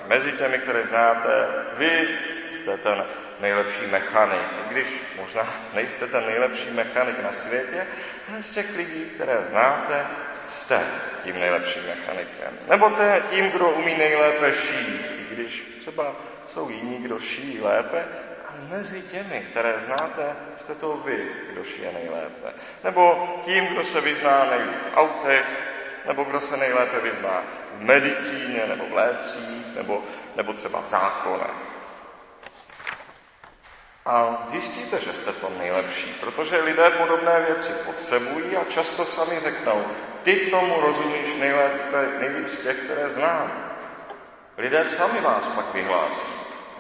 Mezi 0.07 0.33
těmi, 0.33 0.59
které 0.59 0.83
znáte, 0.83 1.49
vy 1.77 2.09
jste 2.51 2.77
ten 2.77 3.05
nejlepší 3.41 3.87
mechanik. 3.87 4.49
I 4.67 4.73
když 4.73 4.89
možná 5.17 5.55
nejste 5.75 6.07
ten 6.07 6.27
nejlepší 6.27 6.71
mechanik 6.71 7.23
na 7.23 7.33
světě, 7.33 7.87
ale 8.31 8.43
z 8.43 8.49
těch 8.55 8.77
lidí, 8.77 9.05
které 9.15 9.43
znáte, 9.43 10.07
jste 10.49 10.81
tím 11.25 11.41
nejlepším 11.41 11.83
mechanikem. 11.87 12.59
Nebo 12.69 12.93
tím, 13.31 13.51
kdo 13.51 13.71
umí 13.71 13.99
nejlépe 13.99 14.53
šít, 14.53 15.07
i 15.19 15.35
když 15.35 15.77
třeba 15.81 16.17
jsou 16.49 16.71
jiní, 16.71 16.99
kdo 16.99 17.19
šijí 17.19 17.61
lépe, 17.61 18.05
mezi 18.71 19.03
těmi, 19.03 19.47
které 19.51 19.75
znáte, 19.79 20.37
jste 20.57 20.75
to 20.75 20.97
vy, 20.97 21.29
kdo 21.53 21.65
šije 21.65 21.93
nejlépe. 21.93 22.53
Nebo 22.85 23.29
tím, 23.45 23.67
kdo 23.67 23.85
se 23.85 24.01
vyzná 24.01 24.45
nejlíp 24.45 24.77
v 24.93 24.97
autech, 24.97 25.45
nebo 26.07 26.25
kdo 26.25 26.41
se 26.41 26.57
nejlépe 26.57 27.01
vyzná 27.01 27.43
v 27.75 27.81
medicíně, 27.81 28.63
nebo 28.69 28.87
v 28.87 28.93
lécích, 28.93 29.77
nebo, 29.77 30.05
nebo 30.37 30.53
třeba 30.53 30.81
v 30.81 30.89
zákonech. 30.89 31.78
A 34.09 34.47
zjistíte, 34.51 35.01
že 35.01 35.13
jste 35.13 35.33
to 35.33 35.51
nejlepší, 35.59 36.13
protože 36.21 36.57
lidé 36.57 36.91
podobné 36.91 37.41
věci 37.47 37.73
potřebují 37.73 38.57
a 38.57 38.65
často 38.65 39.05
sami 39.05 39.41
řeknou, 39.41 39.85
ty 40.23 40.37
tomu 40.37 40.81
rozumíš 40.81 41.37
nejlépe, 41.39 42.09
nejlíp 42.21 42.49
z 42.49 42.63
těch, 42.63 42.77
které 42.77 43.09
znám. 43.09 43.53
Lidé 44.59 44.85
sami 44.89 45.21
vás 45.21 45.47
pak 45.47 45.75
vyhlásí 45.75 46.29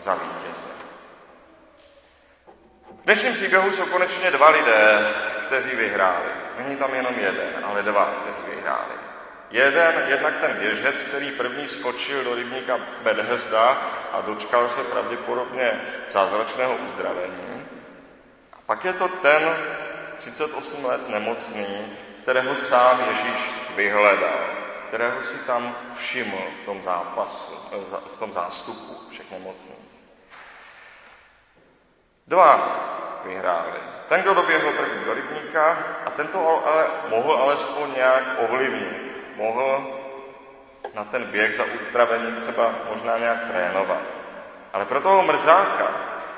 za 0.04 0.14
vítěze 0.14 0.68
dnešním 3.08 3.34
příběhu 3.34 3.72
jsou 3.72 3.86
konečně 3.86 4.30
dva 4.30 4.50
lidé, 4.50 5.14
kteří 5.46 5.70
vyhráli. 5.70 6.30
Není 6.58 6.76
tam 6.76 6.94
jenom 6.94 7.14
jeden, 7.18 7.64
ale 7.64 7.82
dva, 7.82 8.04
kteří 8.04 8.38
vyhráli. 8.54 8.94
Jeden, 9.50 9.94
jednak 10.06 10.34
ten 10.40 10.56
běžec, 10.56 11.02
který 11.02 11.30
první 11.30 11.68
skočil 11.68 12.24
do 12.24 12.34
rybníka 12.34 12.78
Bedhezda 13.02 13.68
a 14.12 14.20
dočkal 14.20 14.68
se 14.68 14.84
pravděpodobně 14.84 15.80
zázračného 16.10 16.76
uzdravení. 16.76 17.66
A 18.52 18.56
pak 18.66 18.84
je 18.84 18.92
to 18.92 19.08
ten 19.08 19.56
38 20.16 20.84
let 20.84 21.08
nemocný, 21.08 21.96
kterého 22.22 22.56
sám 22.56 23.00
Ježíš 23.08 23.50
vyhledal, 23.76 24.46
kterého 24.88 25.22
si 25.22 25.38
tam 25.38 25.76
všiml 25.98 26.38
v 26.62 26.64
tom 26.64 26.82
zápasu, 26.82 27.52
v 28.12 28.18
tom 28.18 28.32
zástupu 28.32 29.10
všech 29.10 29.30
nemocných. 29.30 29.88
Dva 32.26 32.84
vyhráli. 33.24 33.80
Ten, 34.08 34.22
kdo 34.22 34.34
doběhl 34.34 34.72
první 34.72 35.04
do 35.04 35.14
rybníka 35.14 35.78
a 36.06 36.10
tento 36.10 36.66
ale 36.66 36.86
mohl 37.08 37.34
alespoň 37.34 37.94
nějak 37.94 38.24
ovlivnit. 38.38 39.17
Mohl 39.38 39.86
na 40.94 41.04
ten 41.04 41.24
běh 41.24 41.56
za 41.56 41.64
uzdravení 41.64 42.40
třeba 42.40 42.74
možná 42.90 43.18
nějak 43.18 43.38
trénovat. 43.50 44.02
Ale 44.72 44.84
pro 44.84 45.00
toho 45.00 45.22
mrzáka 45.22 45.88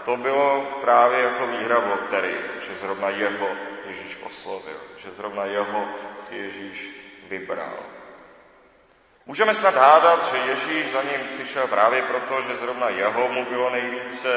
to 0.05 0.17
bylo 0.17 0.61
právě 0.81 1.21
jako 1.21 1.47
výhra 1.47 1.79
v 1.79 1.91
loterii, 1.91 2.41
že 2.61 2.75
zrovna 2.75 3.09
jeho 3.09 3.49
Ježíš 3.87 4.19
oslovil, 4.27 4.81
že 4.97 5.11
zrovna 5.11 5.45
jeho 5.45 5.89
si 6.29 6.37
Ježíš 6.37 6.91
vybral. 7.29 7.79
Můžeme 9.27 9.55
snad 9.55 9.75
hádat, 9.75 10.31
že 10.31 10.37
Ježíš 10.37 10.93
za 10.93 11.03
ním 11.03 11.29
přišel 11.31 11.67
právě 11.67 12.03
proto, 12.03 12.43
že 12.43 12.57
zrovna 12.57 12.89
jeho 12.89 13.29
mu 13.29 13.45
bylo 13.45 13.71
nejvíce 13.71 14.29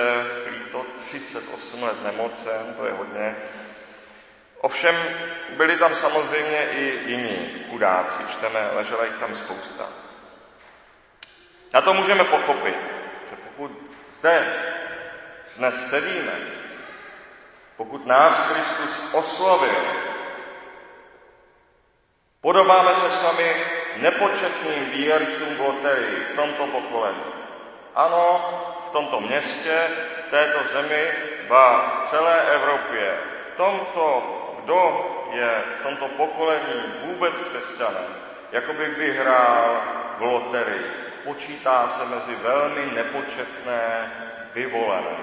líto 0.52 0.86
38 1.00 1.84
let 1.84 2.04
nemocen, 2.04 2.76
to 2.78 2.86
je 2.86 2.92
hodně. 2.92 3.36
Ovšem 4.64 4.96
byli 5.50 5.78
tam 5.78 5.96
samozřejmě 5.96 6.72
i 6.72 7.00
jiní 7.06 7.64
chudáci, 7.70 8.24
čteme, 8.32 8.70
ležela 8.74 9.06
jich 9.06 9.16
tam 9.16 9.36
spousta. 9.36 9.90
Na 11.74 11.82
to 11.82 11.94
můžeme 11.94 12.24
pochopit, 12.24 12.76
že 13.30 13.36
pokud 13.36 13.72
zde 14.20 14.54
dnes 15.58 15.90
sedíme, 15.90 16.34
pokud 17.78 18.06
nás 18.06 18.52
Kristus 18.52 19.14
oslovil, 19.14 19.76
podobáme 22.42 22.96
se 22.96 23.12
s 23.12 23.24
vámi 23.24 23.56
nepočetným 23.96 24.90
výhercům 24.90 25.56
v 25.56 25.60
loterii 25.60 26.20
v 26.34 26.36
tomto 26.36 26.68
pokolení. 26.68 27.24
Ano, 27.96 28.40
v 28.88 28.92
tomto 28.92 29.20
městě, 29.20 29.88
v 30.28 30.32
této 30.32 30.64
zemi, 30.74 31.12
ba 31.48 31.80
v 32.04 32.10
celé 32.10 32.42
Evropě, 32.42 33.18
v 33.54 33.58
tomto, 33.58 34.40
kdo 34.64 35.10
je 35.32 35.64
v 35.80 35.84
tomto 35.84 36.08
pokolení 36.08 36.84
vůbec 37.06 37.34
křesťanem, 37.40 38.16
jako 38.52 38.74
by 38.74 38.86
vyhrál 38.86 39.82
v 40.18 40.22
loterii. 40.22 40.92
Počítá 41.24 41.90
se 41.90 42.16
mezi 42.16 42.36
velmi 42.36 42.92
nepočetné 42.96 44.12
vyvolené. 44.54 45.18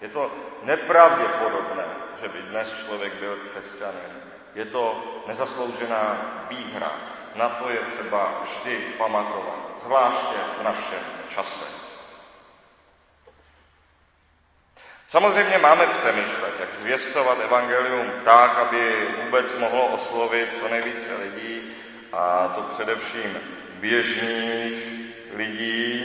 Je 0.00 0.08
to 0.08 0.30
nepravděpodobné, 0.62 1.84
že 2.22 2.28
by 2.28 2.38
dnes 2.42 2.74
člověk 2.86 3.14
byl 3.14 3.36
křesťanem. 3.36 4.22
Je 4.54 4.64
to 4.64 5.04
nezasloužená 5.26 6.16
výhra. 6.48 6.92
Na 7.34 7.48
to 7.48 7.70
je 7.70 7.78
třeba 7.78 8.32
vždy 8.42 8.76
pamatovat, 8.98 9.58
zvláště 9.78 10.36
v 10.60 10.62
našem 10.62 11.04
čase. 11.28 11.83
Samozřejmě 15.14 15.58
máme 15.58 15.86
přemýšlet, 15.86 16.54
jak 16.60 16.74
zvěstovat 16.74 17.40
evangelium 17.40 18.12
tak, 18.24 18.58
aby 18.58 19.08
vůbec 19.24 19.58
mohlo 19.58 19.86
oslovit 19.86 20.58
co 20.60 20.68
nejvíce 20.68 21.10
lidí, 21.16 21.62
a 22.12 22.52
to 22.54 22.60
především 22.62 23.38
běžných 23.74 24.74
lidí, 25.34 26.04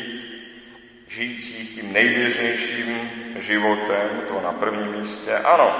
žijících 1.07 1.75
tím 1.75 1.93
nejběžnějším 1.93 3.11
životem, 3.39 4.21
to 4.27 4.41
na 4.41 4.51
prvním 4.51 4.91
místě. 4.91 5.35
Ano, 5.35 5.75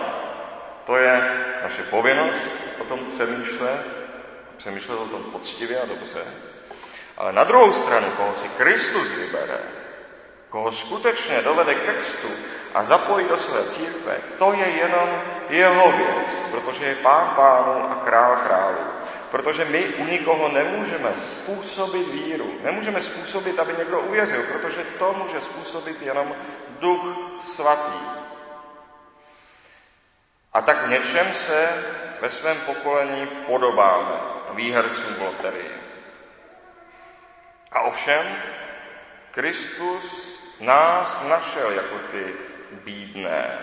to 0.86 0.98
je 0.98 1.22
naše 1.64 1.84
povinnost 1.84 2.50
o 2.80 2.84
tom 2.84 3.00
přemýšlet, 3.00 3.86
přemýšlet 4.58 4.96
o 4.96 5.08
tom 5.08 5.24
poctivě 5.24 5.80
a 5.82 5.86
dobře. 5.86 6.24
Ale 7.18 7.34
na 7.34 7.44
druhou 7.44 7.74
stranu, 7.74 8.08
koho 8.18 8.36
si 8.36 8.50
Kristus 8.50 9.12
vybere, 9.18 9.60
koho 10.50 10.72
skutečně 10.72 11.42
dovede 11.42 11.76
ke 11.76 11.94
křtu 11.94 12.30
a 12.74 12.84
zapojí 12.84 13.28
do 13.28 13.38
své 13.38 13.64
církve, 13.64 14.18
to 14.38 14.54
je 14.54 14.68
jenom 14.68 15.10
jeho 15.50 15.92
věc, 15.92 16.30
protože 16.52 16.86
je 16.86 16.96
pán 16.96 17.30
pánů 17.36 17.92
a 17.92 17.96
král 18.06 18.36
králů. 18.36 19.00
Protože 19.32 19.66
my 19.66 19.86
u 19.86 20.06
nikoho 20.06 20.50
nemůžeme 20.50 21.16
způsobit 21.16 22.08
víru. 22.08 22.54
Nemůžeme 22.64 23.02
způsobit, 23.02 23.60
aby 23.60 23.74
někdo 23.78 24.00
uvěřil, 24.00 24.44
protože 24.44 24.84
to 24.84 25.14
může 25.14 25.42
způsobit 25.42 26.02
jenom 26.02 26.36
duch 26.80 27.02
svatý. 27.44 28.00
A 30.54 30.62
tak 30.62 30.86
v 30.86 30.90
něčem 30.90 31.34
se 31.34 31.70
ve 32.22 32.30
svém 32.30 32.58
pokolení 32.58 33.28
podobáme 33.28 34.16
výhercům 34.54 35.14
v 35.14 35.22
loterii. 35.22 35.72
A 37.72 37.82
ovšem, 37.82 38.36
Kristus 39.32 40.40
nás 40.60 41.22
našel 41.30 41.72
jako 41.72 41.96
ty 42.12 42.34
bídné, 42.72 43.58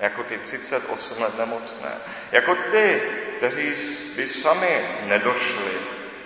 jako 0.00 0.24
ty 0.24 0.38
38 0.38 1.22
let 1.22 1.38
nemocné, 1.38 1.90
jako 2.32 2.54
ty, 2.54 3.02
kteří 3.36 3.74
by 4.16 4.28
sami 4.28 4.98
nedošli 5.02 5.72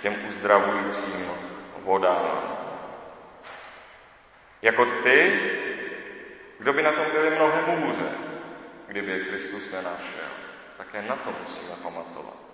těm 0.03 0.17
uzdravujícím 0.29 1.31
vodám. 1.79 2.59
Jako 4.63 4.87
ty, 5.03 5.41
kdo 6.59 6.73
by 6.73 6.83
na 6.83 6.93
tom 6.93 7.05
byli 7.13 7.31
mnohem 7.31 7.65
hůře, 7.65 8.09
kdyby 8.87 9.13
je 9.13 9.25
Kristus 9.25 9.73
nenašel. 9.73 10.29
Také 10.77 11.03
na 11.03 11.17
to 11.17 11.31
musíme 11.43 11.77
pamatovat. 11.83 12.54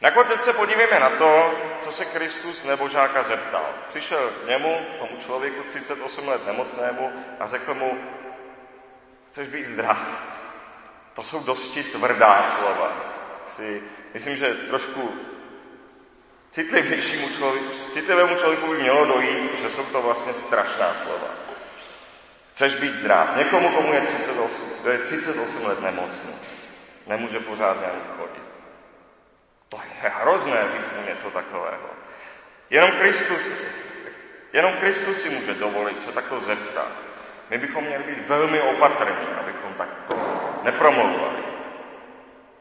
Nakonec 0.00 0.44
se 0.44 0.52
podívejme 0.52 1.00
na 1.00 1.10
to, 1.10 1.54
co 1.82 1.92
se 1.92 2.04
Kristus 2.04 2.64
nebožáka 2.64 3.22
zeptal. 3.22 3.66
Přišel 3.88 4.30
k 4.30 4.48
němu, 4.48 4.80
tomu 4.98 5.20
člověku 5.20 5.62
38 5.62 6.28
let 6.28 6.46
nemocnému 6.46 7.12
a 7.40 7.46
řekl 7.46 7.74
mu, 7.74 7.98
chceš 9.30 9.48
být 9.48 9.66
zdrav. 9.66 9.98
To 11.14 11.22
jsou 11.22 11.40
dosti 11.40 11.84
tvrdá 11.84 12.44
slova. 12.44 12.92
Si, 13.56 13.82
myslím, 14.14 14.36
že 14.36 14.54
trošku 14.54 15.14
citlivějšímu 16.50 17.28
člověku, 17.28 17.70
citlivému 17.92 18.36
člověku 18.36 18.66
by 18.66 18.78
mělo 18.78 19.04
dojít, 19.04 19.58
že 19.60 19.70
jsou 19.70 19.84
to 19.84 20.02
vlastně 20.02 20.34
strašná 20.34 20.94
slova. 20.94 21.28
Chceš 22.52 22.74
být 22.74 22.94
zdrav. 22.94 23.36
Někomu, 23.36 23.68
komu 23.68 23.92
je 23.92 24.00
38, 24.00 24.62
to 24.82 24.90
je 24.90 24.98
38 24.98 25.64
let 25.66 25.80
nemocný. 25.80 26.34
Nemůže 27.06 27.40
pořádně 27.40 27.86
ani 27.86 28.02
chodit. 28.16 28.53
To 29.74 30.06
je 30.06 30.12
hrozné 30.20 30.62
říct 30.72 30.92
mu 30.96 31.06
něco 31.06 31.30
takového. 31.30 31.90
Jenom 32.70 32.90
Kristus, 32.90 33.62
jenom 34.52 34.72
Kristus 34.72 35.22
si 35.22 35.30
může 35.30 35.54
dovolit 35.54 36.02
se 36.02 36.12
takto 36.12 36.40
zeptat. 36.40 36.92
My 37.50 37.58
bychom 37.58 37.84
měli 37.84 38.04
být 38.04 38.28
velmi 38.28 38.60
opatrní, 38.60 39.26
abychom 39.40 39.74
takto 39.74 40.16
nepromlouvali. 40.62 41.44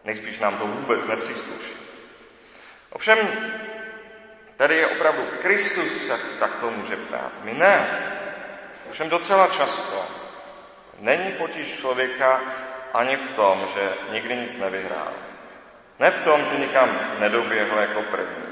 Nejspíš 0.04 0.39
nám 0.39 0.58
to 0.58 0.67
vůbec 0.67 1.08
nepřísluší. 1.08 1.73
Ovšem, 2.89 3.17
tady 4.58 4.78
je 4.78 4.88
opravdu 4.88 5.23
Kristus, 5.41 6.08
tak, 6.08 6.19
tak 6.39 6.52
to 6.60 6.71
může 6.71 6.95
ptát. 6.95 7.32
My 7.43 7.54
ne. 7.54 7.88
Ovšem 8.89 9.10
docela 9.10 9.47
často 9.47 10.06
není 10.99 11.32
potíž 11.32 11.78
člověka 11.80 12.41
ani 12.93 13.17
v 13.17 13.36
tom, 13.36 13.67
že 13.73 13.93
nikdy 14.12 14.36
nic 14.36 14.58
nevyhrál. 14.58 15.13
Ne 16.04 16.12
v 16.12 16.24
tom, 16.24 16.46
že 16.46 16.58
nikam 16.58 17.00
nedoběhl 17.20 17.80
jako 17.80 18.02
první, 18.02 18.46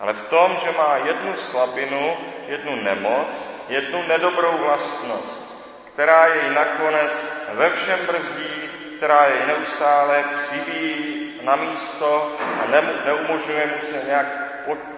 ale 0.00 0.12
v 0.12 0.22
tom, 0.22 0.56
že 0.64 0.72
má 0.78 0.96
jednu 0.96 1.36
slabinu, 1.36 2.16
jednu 2.46 2.76
nemoc, 2.76 3.28
jednu 3.68 4.02
nedobrou 4.02 4.58
vlastnost, 4.58 5.44
která 5.92 6.26
jej 6.26 6.50
nakonec 6.50 7.24
ve 7.52 7.70
všem 7.70 8.06
brzdí, 8.06 8.70
která 8.96 9.24
jej 9.26 9.46
neustále 9.46 10.24
přivíjí 10.36 11.40
na 11.42 11.56
místo 11.56 12.32
a 12.62 12.70
ne, 12.70 12.82
neumožňuje 13.06 13.66
mu 13.66 13.86
se 13.86 14.06
nějak 14.06 14.26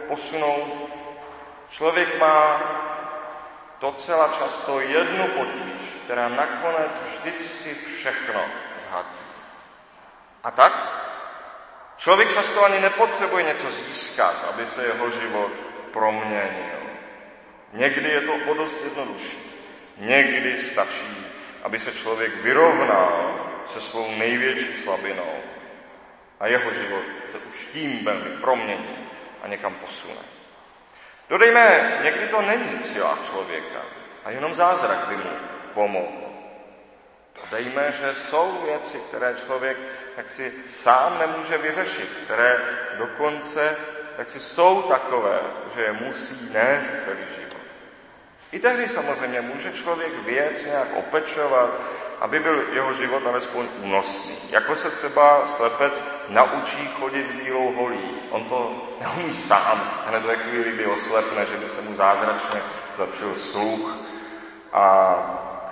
posunout. 0.08 0.90
Člověk 1.70 2.18
má 2.18 2.60
docela 3.80 4.28
často 4.38 4.80
jednu 4.80 5.26
potíž, 5.26 5.82
která 6.04 6.28
nakonec 6.28 6.92
vždycky 7.06 7.74
všechno 7.74 8.40
zhatí. 8.88 9.24
A 10.44 10.50
tak 10.50 11.07
člověk 11.98 12.34
často 12.34 12.64
ani 12.64 12.80
nepotřebuje 12.80 13.44
něco 13.44 13.70
získat, 13.70 14.48
aby 14.52 14.66
se 14.66 14.86
jeho 14.86 15.10
život 15.10 15.52
proměnil. 15.92 16.78
Někdy 17.72 18.08
je 18.08 18.20
to 18.20 18.34
o 18.34 18.54
dost 18.54 18.78
jednodušší. 18.84 19.38
Někdy 19.96 20.58
stačí, 20.58 21.26
aby 21.62 21.78
se 21.78 21.92
člověk 21.92 22.42
vyrovnal 22.42 23.34
se 23.66 23.80
svou 23.80 24.16
největší 24.16 24.82
slabinou 24.82 25.34
a 26.40 26.46
jeho 26.46 26.74
život 26.74 27.02
se 27.32 27.38
už 27.38 27.66
tím 27.72 28.04
velmi 28.04 28.30
promění 28.40 29.08
a 29.42 29.48
někam 29.48 29.74
posune. 29.74 30.20
Dodejme, 31.28 31.98
někdy 32.04 32.28
to 32.28 32.42
není 32.42 32.78
v 32.84 32.86
silách 32.86 33.18
člověka 33.30 33.80
a 34.24 34.30
jenom 34.30 34.54
zázrak 34.54 35.08
by 35.08 35.16
mu 35.16 35.30
pomohl. 35.74 36.27
Dodejme, 37.50 37.92
že 37.92 38.14
jsou 38.14 38.62
věci, 38.64 38.98
které 39.08 39.34
člověk 39.46 39.78
jaksi 40.16 40.52
sám 40.72 41.18
nemůže 41.18 41.58
vyřešit, 41.58 42.08
které 42.24 42.60
dokonce 42.98 43.76
jaksi 44.18 44.40
jsou 44.40 44.82
takové, 44.82 45.40
že 45.74 45.80
je 45.80 45.92
musí 45.92 46.50
nést 46.52 47.04
celý 47.04 47.24
život. 47.36 47.62
I 48.52 48.58
tehdy 48.58 48.88
samozřejmě 48.88 49.40
může 49.40 49.72
člověk 49.72 50.12
věc 50.24 50.64
nějak 50.64 50.88
opečovat, 50.96 51.70
aby 52.20 52.40
byl 52.40 52.64
jeho 52.72 52.92
život 52.92 53.26
alespoň 53.26 53.66
únosný. 53.82 54.38
Jako 54.50 54.76
se 54.76 54.90
třeba 54.90 55.46
slepec 55.46 56.02
naučí 56.28 56.88
chodit 57.00 57.28
s 57.28 57.30
bílou 57.30 57.72
holí. 57.72 58.20
On 58.30 58.44
to 58.44 58.88
neumí 59.00 59.34
sám, 59.36 60.02
hned 60.06 60.22
ve 60.24 60.36
chvíli, 60.36 60.72
kdy 60.72 60.86
oslepne, 60.86 61.46
že 61.46 61.56
by 61.56 61.68
se 61.68 61.80
mu 61.80 61.94
zázračně 61.94 62.60
zlepšil 62.96 63.34
sluch 63.34 63.96
a 64.72 65.14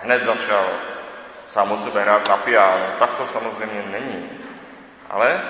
hned 0.03 0.25
začal 0.25 0.67
sám 1.49 1.73
od 1.73 1.83
sebe 1.83 2.03
hrát 2.03 2.29
na 2.29 2.37
piano. 2.37 2.87
Tak 2.99 3.11
to 3.11 3.27
samozřejmě 3.27 3.83
není. 3.91 4.31
Ale 5.11 5.43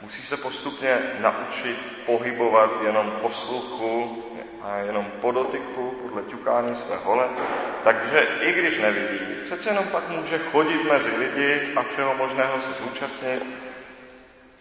musí 0.00 0.22
se 0.22 0.36
postupně 0.36 0.98
naučit 1.18 1.76
pohybovat 2.06 2.70
jenom 2.86 3.10
posluchu 3.10 4.22
a 4.62 4.76
jenom 4.76 5.10
po 5.20 5.32
dotyku, 5.32 5.90
podle 6.02 6.22
ťukání 6.22 6.76
své 6.76 6.96
hole. 6.96 7.28
Takže 7.84 8.28
i 8.40 8.52
když 8.52 8.78
nevidí, 8.78 9.18
přece 9.44 9.68
jenom 9.68 9.84
pak 9.84 10.08
může 10.08 10.38
chodit 10.38 10.84
mezi 10.90 11.10
lidi 11.10 11.74
a 11.76 11.82
všeho 11.82 12.14
možného 12.14 12.60
se 12.60 12.84
zúčastnit. 12.84 13.42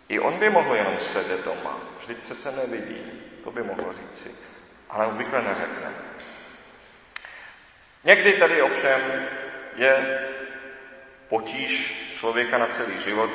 I 0.10 0.20
on 0.20 0.34
by 0.34 0.50
mohl 0.50 0.76
jenom 0.76 1.00
sedět 1.00 1.46
doma, 1.46 1.78
vždyť 2.00 2.18
přece 2.18 2.52
nevidí, 2.52 3.02
to 3.44 3.52
by 3.52 3.64
mohl 3.64 3.94
říci, 3.94 4.32
ale 4.90 5.08
obvykle 5.08 5.42
neřekne. 5.42 5.90
Někdy 8.04 8.34
tady 8.34 8.62
ovšem 8.62 9.02
je 9.76 10.20
potíž 11.30 12.02
člověka 12.20 12.58
na 12.58 12.68
celý 12.68 13.02
život 13.02 13.30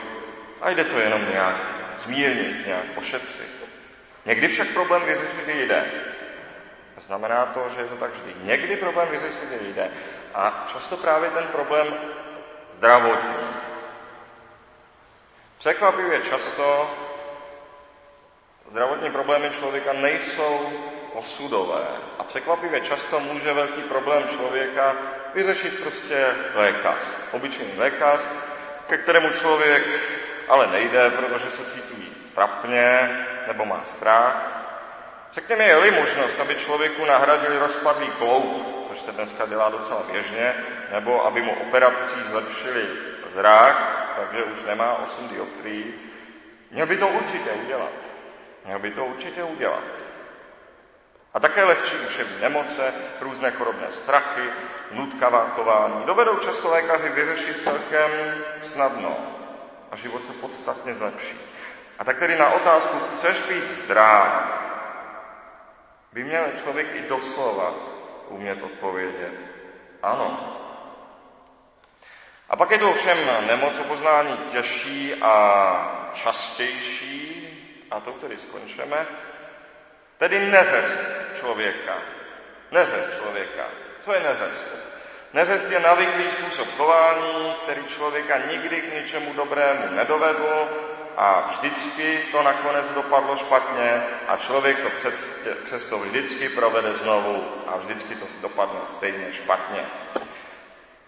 a 0.61 0.71
jde 0.71 0.85
to 0.85 0.99
jenom 0.99 1.31
nějak 1.31 1.57
zmírnit, 1.97 2.67
nějak 2.67 2.85
ošetřit. 2.97 3.49
Někdy 4.25 4.49
však 4.49 4.69
problém 4.69 5.03
vyřešit 5.03 5.49
jde. 5.49 5.91
Znamená 7.01 7.47
to, 7.47 7.69
že 7.75 7.81
je 7.81 7.87
to 7.87 7.97
tak 7.97 8.11
vždy. 8.11 8.35
Někdy 8.43 8.77
problém 8.77 9.09
vyřešit 9.09 9.49
jde. 9.61 9.91
A 10.35 10.67
často 10.73 10.97
právě 10.97 11.31
ten 11.31 11.45
problém 11.45 11.95
zdravotní. 12.77 13.47
Překvapivě 15.59 16.21
často 16.21 16.91
zdravotní 18.71 19.11
problémy 19.11 19.51
člověka 19.51 19.93
nejsou 19.93 20.73
osudové. 21.15 21.87
A 22.19 22.25
překvapivě 22.25 22.81
často 22.81 23.21
může 23.21 23.53
velký 23.53 23.83
problém 23.83 24.29
člověka 24.29 24.95
vyřešit 25.35 25.81
prostě 25.83 26.27
lékař. 26.55 27.03
Obyčejný 27.33 27.73
lékař, 27.77 28.21
ke 28.89 28.99
kterému 28.99 29.31
člověk 29.31 29.87
ale 30.49 30.67
nejde, 30.67 31.11
protože 31.11 31.51
se 31.51 31.65
cítí 31.65 32.31
trapně 32.35 33.11
nebo 33.47 33.65
má 33.65 33.81
strach. 33.85 34.61
Řekněme, 35.33 35.65
je-li 35.65 35.91
možnost, 35.91 36.41
aby 36.41 36.55
člověku 36.55 37.05
nahradili 37.05 37.59
rozpadlý 37.59 38.07
kloub, 38.07 38.67
což 38.89 39.01
se 39.01 39.13
dneska 39.13 39.47
dělá 39.47 39.69
docela 39.69 40.03
běžně, 40.13 40.55
nebo 40.93 41.27
aby 41.27 41.43
mu 41.43 41.53
operací 41.53 42.21
zlepšili 42.23 42.87
zrak, 43.31 44.07
takže 44.17 44.45
už 44.45 44.59
nemá 44.67 44.99
8 44.99 45.29
dioptrií, 45.29 45.95
měl 46.71 46.87
by 46.87 46.97
to 46.97 47.09
určitě 47.09 47.51
udělat. 47.51 47.93
Měl 48.65 48.79
by 48.79 48.91
to 48.91 49.05
určitě 49.05 49.43
udělat. 49.43 49.85
A 51.35 51.41
také 51.41 51.65
lehčí 51.65 51.97
duševní 52.05 52.41
nemoce, 52.41 52.95
různé 53.21 53.51
chorobné 53.51 53.91
strachy, 53.91 54.51
nutkavá 54.91 55.49
chování 55.49 56.05
dovedou 56.07 56.37
často 56.37 56.71
lékaři 56.71 57.09
vyřešit 57.09 57.63
celkem 57.65 58.11
snadno 58.63 59.17
a 59.91 59.97
život 59.97 60.27
se 60.27 60.33
podstatně 60.33 60.95
zlepší. 60.95 61.39
A 61.99 62.05
tak 62.05 62.19
tedy 62.19 62.39
na 62.39 62.51
otázku, 62.51 62.99
chceš 63.13 63.41
být 63.41 63.71
zdrav, 63.71 64.29
by 66.13 66.25
měl 66.25 66.45
člověk 66.63 66.87
i 66.95 67.03
doslova 67.09 67.75
umět 68.29 68.63
odpovědět 68.63 69.33
ano. 70.03 70.57
A 72.49 72.57
pak 72.57 72.71
je 72.71 72.79
to 72.79 72.91
ovšem 72.91 73.19
nemoc 73.47 73.79
o 73.79 73.85
poznání 73.85 74.37
těžší 74.37 75.15
a 75.15 76.11
častější, 76.15 77.47
a 77.91 78.01
to 78.01 78.13
tedy 78.13 78.39
skončíme, 78.39 79.07
tedy 80.19 80.39
neřest 80.51 81.20
člověka. 81.41 81.95
Neřest 82.71 83.17
člověka. 83.23 83.65
Co 84.03 84.13
je 84.13 84.21
neřest? 84.21 84.91
Neřest 85.33 85.71
je 85.71 85.81
navyklý 85.81 86.31
způsob 86.31 86.69
chování, 86.77 87.55
který 87.63 87.85
člověka 87.85 88.39
nikdy 88.51 88.81
k 88.81 88.95
ničemu 88.95 89.33
dobrému 89.33 89.95
nedovedl 89.95 90.69
a 91.17 91.47
vždycky 91.51 92.19
to 92.33 92.43
nakonec 92.43 92.91
dopadlo 92.91 93.37
špatně 93.37 94.03
a 94.29 94.37
člověk 94.37 94.79
to 94.81 94.91
přesto 95.65 95.99
vždycky 95.99 96.49
provede 96.49 96.93
znovu 96.93 97.45
a 97.67 97.77
vždycky 97.77 98.15
to 98.15 98.27
dopadne 98.43 98.81
stejně 98.85 99.33
špatně. 99.33 99.87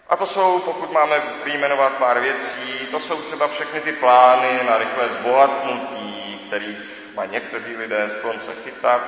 A 0.09 0.15
to 0.15 0.25
jsou, 0.25 0.59
pokud 0.59 0.91
máme 0.91 1.23
vyjmenovat 1.43 1.93
pár 1.93 2.19
věcí, 2.19 2.87
to 2.91 2.99
jsou 2.99 3.21
třeba 3.21 3.47
všechny 3.47 3.81
ty 3.81 3.91
plány 3.91 4.59
na 4.69 4.77
rychlé 4.77 5.09
zbohatnutí, 5.09 6.41
kterých 6.47 6.77
mají 7.15 7.31
někteří 7.31 7.75
lidé 7.75 8.09
sklon 8.09 8.39
se 8.39 8.51
chytat 8.63 9.01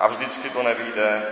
a 0.00 0.06
vždycky 0.06 0.50
to 0.50 0.62
nevíde. 0.62 1.22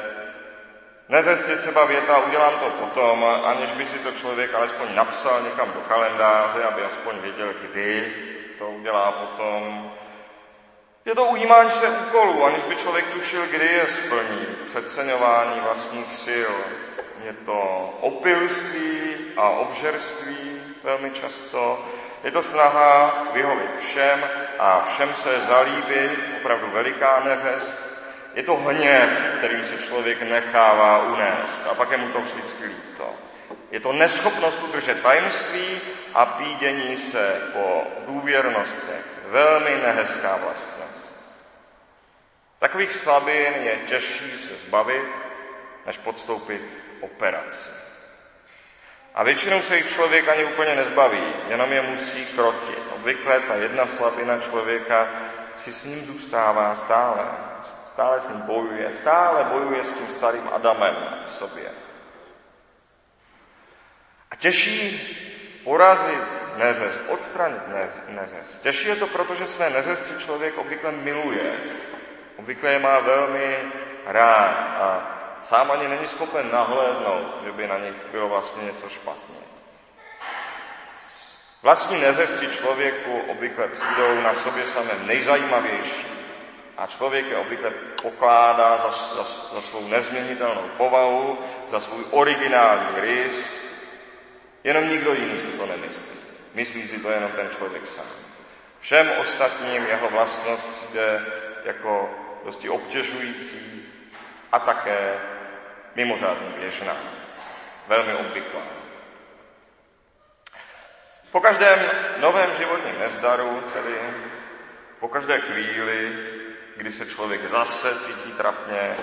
Neřest 1.08 1.48
je 1.48 1.56
třeba 1.56 1.84
věta, 1.84 2.18
udělám 2.18 2.58
to 2.58 2.70
potom, 2.70 3.24
aniž 3.44 3.72
by 3.72 3.86
si 3.86 3.98
to 3.98 4.12
člověk 4.12 4.54
alespoň 4.54 4.94
napsal 4.94 5.42
někam 5.42 5.72
do 5.72 5.80
kalendáře, 5.80 6.64
aby 6.64 6.82
aspoň 6.82 7.18
věděl, 7.18 7.54
kdy 7.60 8.12
to 8.58 8.70
udělá 8.70 9.12
potom. 9.12 9.92
Je 11.04 11.14
to 11.14 11.24
ujímání 11.24 11.70
se 11.70 11.88
úkolů, 11.88 12.44
aniž 12.44 12.62
by 12.62 12.76
člověk 12.76 13.06
tušil, 13.06 13.46
kdy 13.46 13.66
je 13.66 13.86
splní. 13.86 14.46
Přeceňování 14.64 15.60
vlastních 15.60 16.14
sil. 16.24 16.52
Je 17.24 17.32
to 17.32 17.90
opilství 18.00 19.14
a 19.36 19.48
obžerství 19.48 20.62
velmi 20.84 21.10
často. 21.10 21.84
Je 22.24 22.30
to 22.30 22.42
snaha 22.42 23.24
vyhovit 23.32 23.80
všem 23.80 24.24
a 24.58 24.86
všem 24.88 25.14
se 25.14 25.40
zalíbit, 25.40 26.20
opravdu 26.40 26.70
veliká 26.70 27.20
neřest. 27.24 27.87
Je 28.38 28.44
to 28.44 28.56
hněv, 28.56 29.10
kterým 29.38 29.64
se 29.64 29.78
člověk 29.78 30.22
nechává 30.22 31.02
unést 31.02 31.66
a 31.70 31.74
pak 31.74 31.90
je 31.90 31.96
mu 31.96 32.08
to 32.08 32.20
vždycky 32.20 32.64
líto. 32.64 33.14
Je 33.70 33.80
to 33.80 33.92
neschopnost 33.92 34.62
udržet 34.62 35.02
tajemství 35.02 35.80
a 36.14 36.26
pídění 36.26 36.96
se 36.96 37.40
po 37.52 37.82
důvěrnostech. 38.06 39.04
Velmi 39.26 39.70
nehezká 39.70 40.36
vlastnost. 40.36 41.16
Takových 42.58 42.92
slabin 42.92 43.54
je 43.62 43.76
těžší 43.86 44.38
se 44.38 44.56
zbavit, 44.66 45.10
než 45.86 45.98
podstoupit 45.98 46.62
operaci. 47.00 47.70
A 49.14 49.22
většinou 49.22 49.62
se 49.62 49.76
jich 49.76 49.92
člověk 49.92 50.28
ani 50.28 50.44
úplně 50.44 50.74
nezbaví, 50.74 51.32
jenom 51.48 51.72
je 51.72 51.82
musí 51.82 52.26
krotit. 52.26 52.82
Obvykle 52.94 53.40
ta 53.40 53.54
jedna 53.54 53.86
slabina 53.86 54.40
člověka 54.40 55.08
si 55.56 55.72
s 55.72 55.84
ním 55.84 56.06
zůstává 56.06 56.74
stále. 56.74 57.24
Stále 57.98 58.20
s 58.20 58.28
ním 58.28 58.40
bojuje, 58.40 58.92
stále 58.92 59.44
bojuje 59.44 59.82
s 59.82 59.92
tím 59.92 60.08
starým 60.08 60.48
Adamem 60.54 60.96
v 61.26 61.30
sobě. 61.30 61.70
A 64.30 64.36
těžší 64.36 65.02
porazit 65.64 66.24
neřest, 66.56 67.02
odstranit 67.08 67.62
neřest. 68.08 68.60
Těžší 68.62 68.88
je 68.88 68.96
to 68.96 69.06
proto, 69.06 69.34
že 69.34 69.46
své 69.46 69.70
neřesti 69.70 70.14
člověk 70.18 70.58
obvykle 70.58 70.92
miluje. 70.92 71.60
Obvykle 72.36 72.70
je 72.70 72.78
má 72.78 73.00
velmi 73.00 73.72
rád 74.06 74.54
a 74.80 75.18
sám 75.42 75.70
ani 75.70 75.88
není 75.88 76.06
schopen 76.06 76.50
nahlédnout, 76.52 77.42
že 77.44 77.52
by 77.52 77.66
na 77.66 77.78
nich 77.78 78.06
bylo 78.10 78.28
vlastně 78.28 78.64
něco 78.64 78.88
špatně. 78.88 79.42
Vlastní 81.62 82.00
neřesti 82.00 82.46
člověku 82.46 83.20
obvykle 83.28 83.68
přijdou 83.68 84.20
na 84.20 84.34
sobě 84.34 84.66
samém 84.66 85.06
nejzajímavější 85.06 86.17
a 86.78 86.86
člověk 86.86 87.30
je 87.30 87.36
obvykle 87.36 87.70
pokládá 88.02 88.76
za, 88.76 88.90
za, 88.90 89.24
za 89.54 89.60
svou 89.60 89.88
nezměnitelnou 89.88 90.68
povahu, 90.76 91.38
za 91.70 91.80
svůj 91.80 92.04
originální 92.10 93.00
rys, 93.00 93.58
Jenom 94.64 94.88
nikdo 94.88 95.14
jiný 95.14 95.40
si 95.40 95.58
to 95.58 95.66
nemyslí. 95.66 96.18
Myslí 96.54 96.88
si 96.88 96.98
to 96.98 97.10
jenom 97.10 97.32
ten 97.32 97.50
člověk 97.56 97.86
sám. 97.86 98.06
Všem 98.80 99.10
ostatním 99.20 99.86
jeho 99.86 100.08
vlastnost 100.08 100.66
přijde 100.66 101.24
jako 101.64 102.10
dosti 102.44 102.68
obtěžující 102.68 103.86
a 104.52 104.58
také 104.58 105.20
mimořádně 105.94 106.48
běžná. 106.58 106.96
Velmi 107.86 108.14
obvyklá. 108.14 108.62
Po 111.30 111.40
každém 111.40 111.90
novém 112.20 112.50
životním 112.58 112.98
nezdaru, 112.98 113.62
tedy 113.72 113.94
po 115.00 115.08
každé 115.08 115.40
chvíli, 115.40 116.12
kdy 116.78 116.92
se 116.92 117.06
člověk 117.06 117.48
zase 117.48 117.98
cítí 117.98 118.32
trapně, 118.32 118.96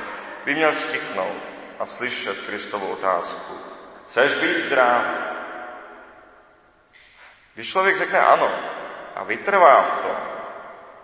by 0.46 0.56
měl 0.56 0.74
stichnout 0.74 1.44
a 1.80 1.86
slyšet 1.86 2.42
Kristovu 2.46 2.88
otázku. 2.88 3.54
Chceš 4.06 4.34
být 4.34 4.62
zdrav? 4.62 5.04
Když 7.54 7.70
člověk 7.70 7.98
řekne 7.98 8.20
ano 8.20 8.52
a 9.16 9.24
vytrvá 9.24 9.82
v 9.82 10.02
tom, 10.02 10.18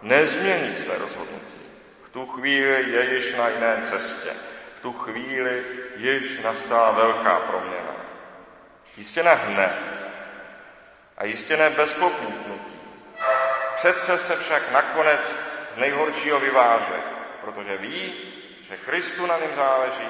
nezmění 0.02 0.78
své 0.78 0.98
rozhodnutí, 0.98 1.62
v 2.04 2.10
tu 2.10 2.26
chvíli 2.26 2.92
je 2.92 3.14
již 3.14 3.36
na 3.36 3.50
jiné 3.50 3.78
cestě. 3.82 4.30
V 4.76 4.80
tu 4.82 4.94
chvíli 4.94 5.66
již 5.96 6.40
nastala 6.40 6.92
velká 6.92 7.40
proměna. 7.40 7.96
Jistě 8.98 9.24
ne 9.24 9.36
hned 9.36 10.12
a 11.18 11.26
jistě 11.26 11.58
ne 11.58 11.70
bez 11.70 11.94
popítnutí. 11.94 12.82
Přece 13.76 14.18
se 14.18 14.36
však 14.36 14.72
nakonec 14.72 15.36
z 15.74 15.76
nejhoršího 15.76 16.40
vyváže, 16.40 17.04
protože 17.42 17.78
ví, 17.78 18.14
že 18.70 18.78
Kristu 18.78 19.26
na 19.26 19.38
něm 19.38 19.50
záleží 19.56 20.08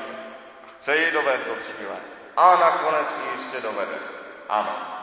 a 0.63 0.67
chce 0.67 0.97
ji 0.97 1.11
dovést 1.11 1.45
do 1.45 1.55
cíle. 1.55 1.95
A 2.37 2.55
nakonec 2.55 3.15
ji 3.17 3.31
jistě 3.31 3.61
dovede. 3.61 3.95
Ano. 4.49 5.00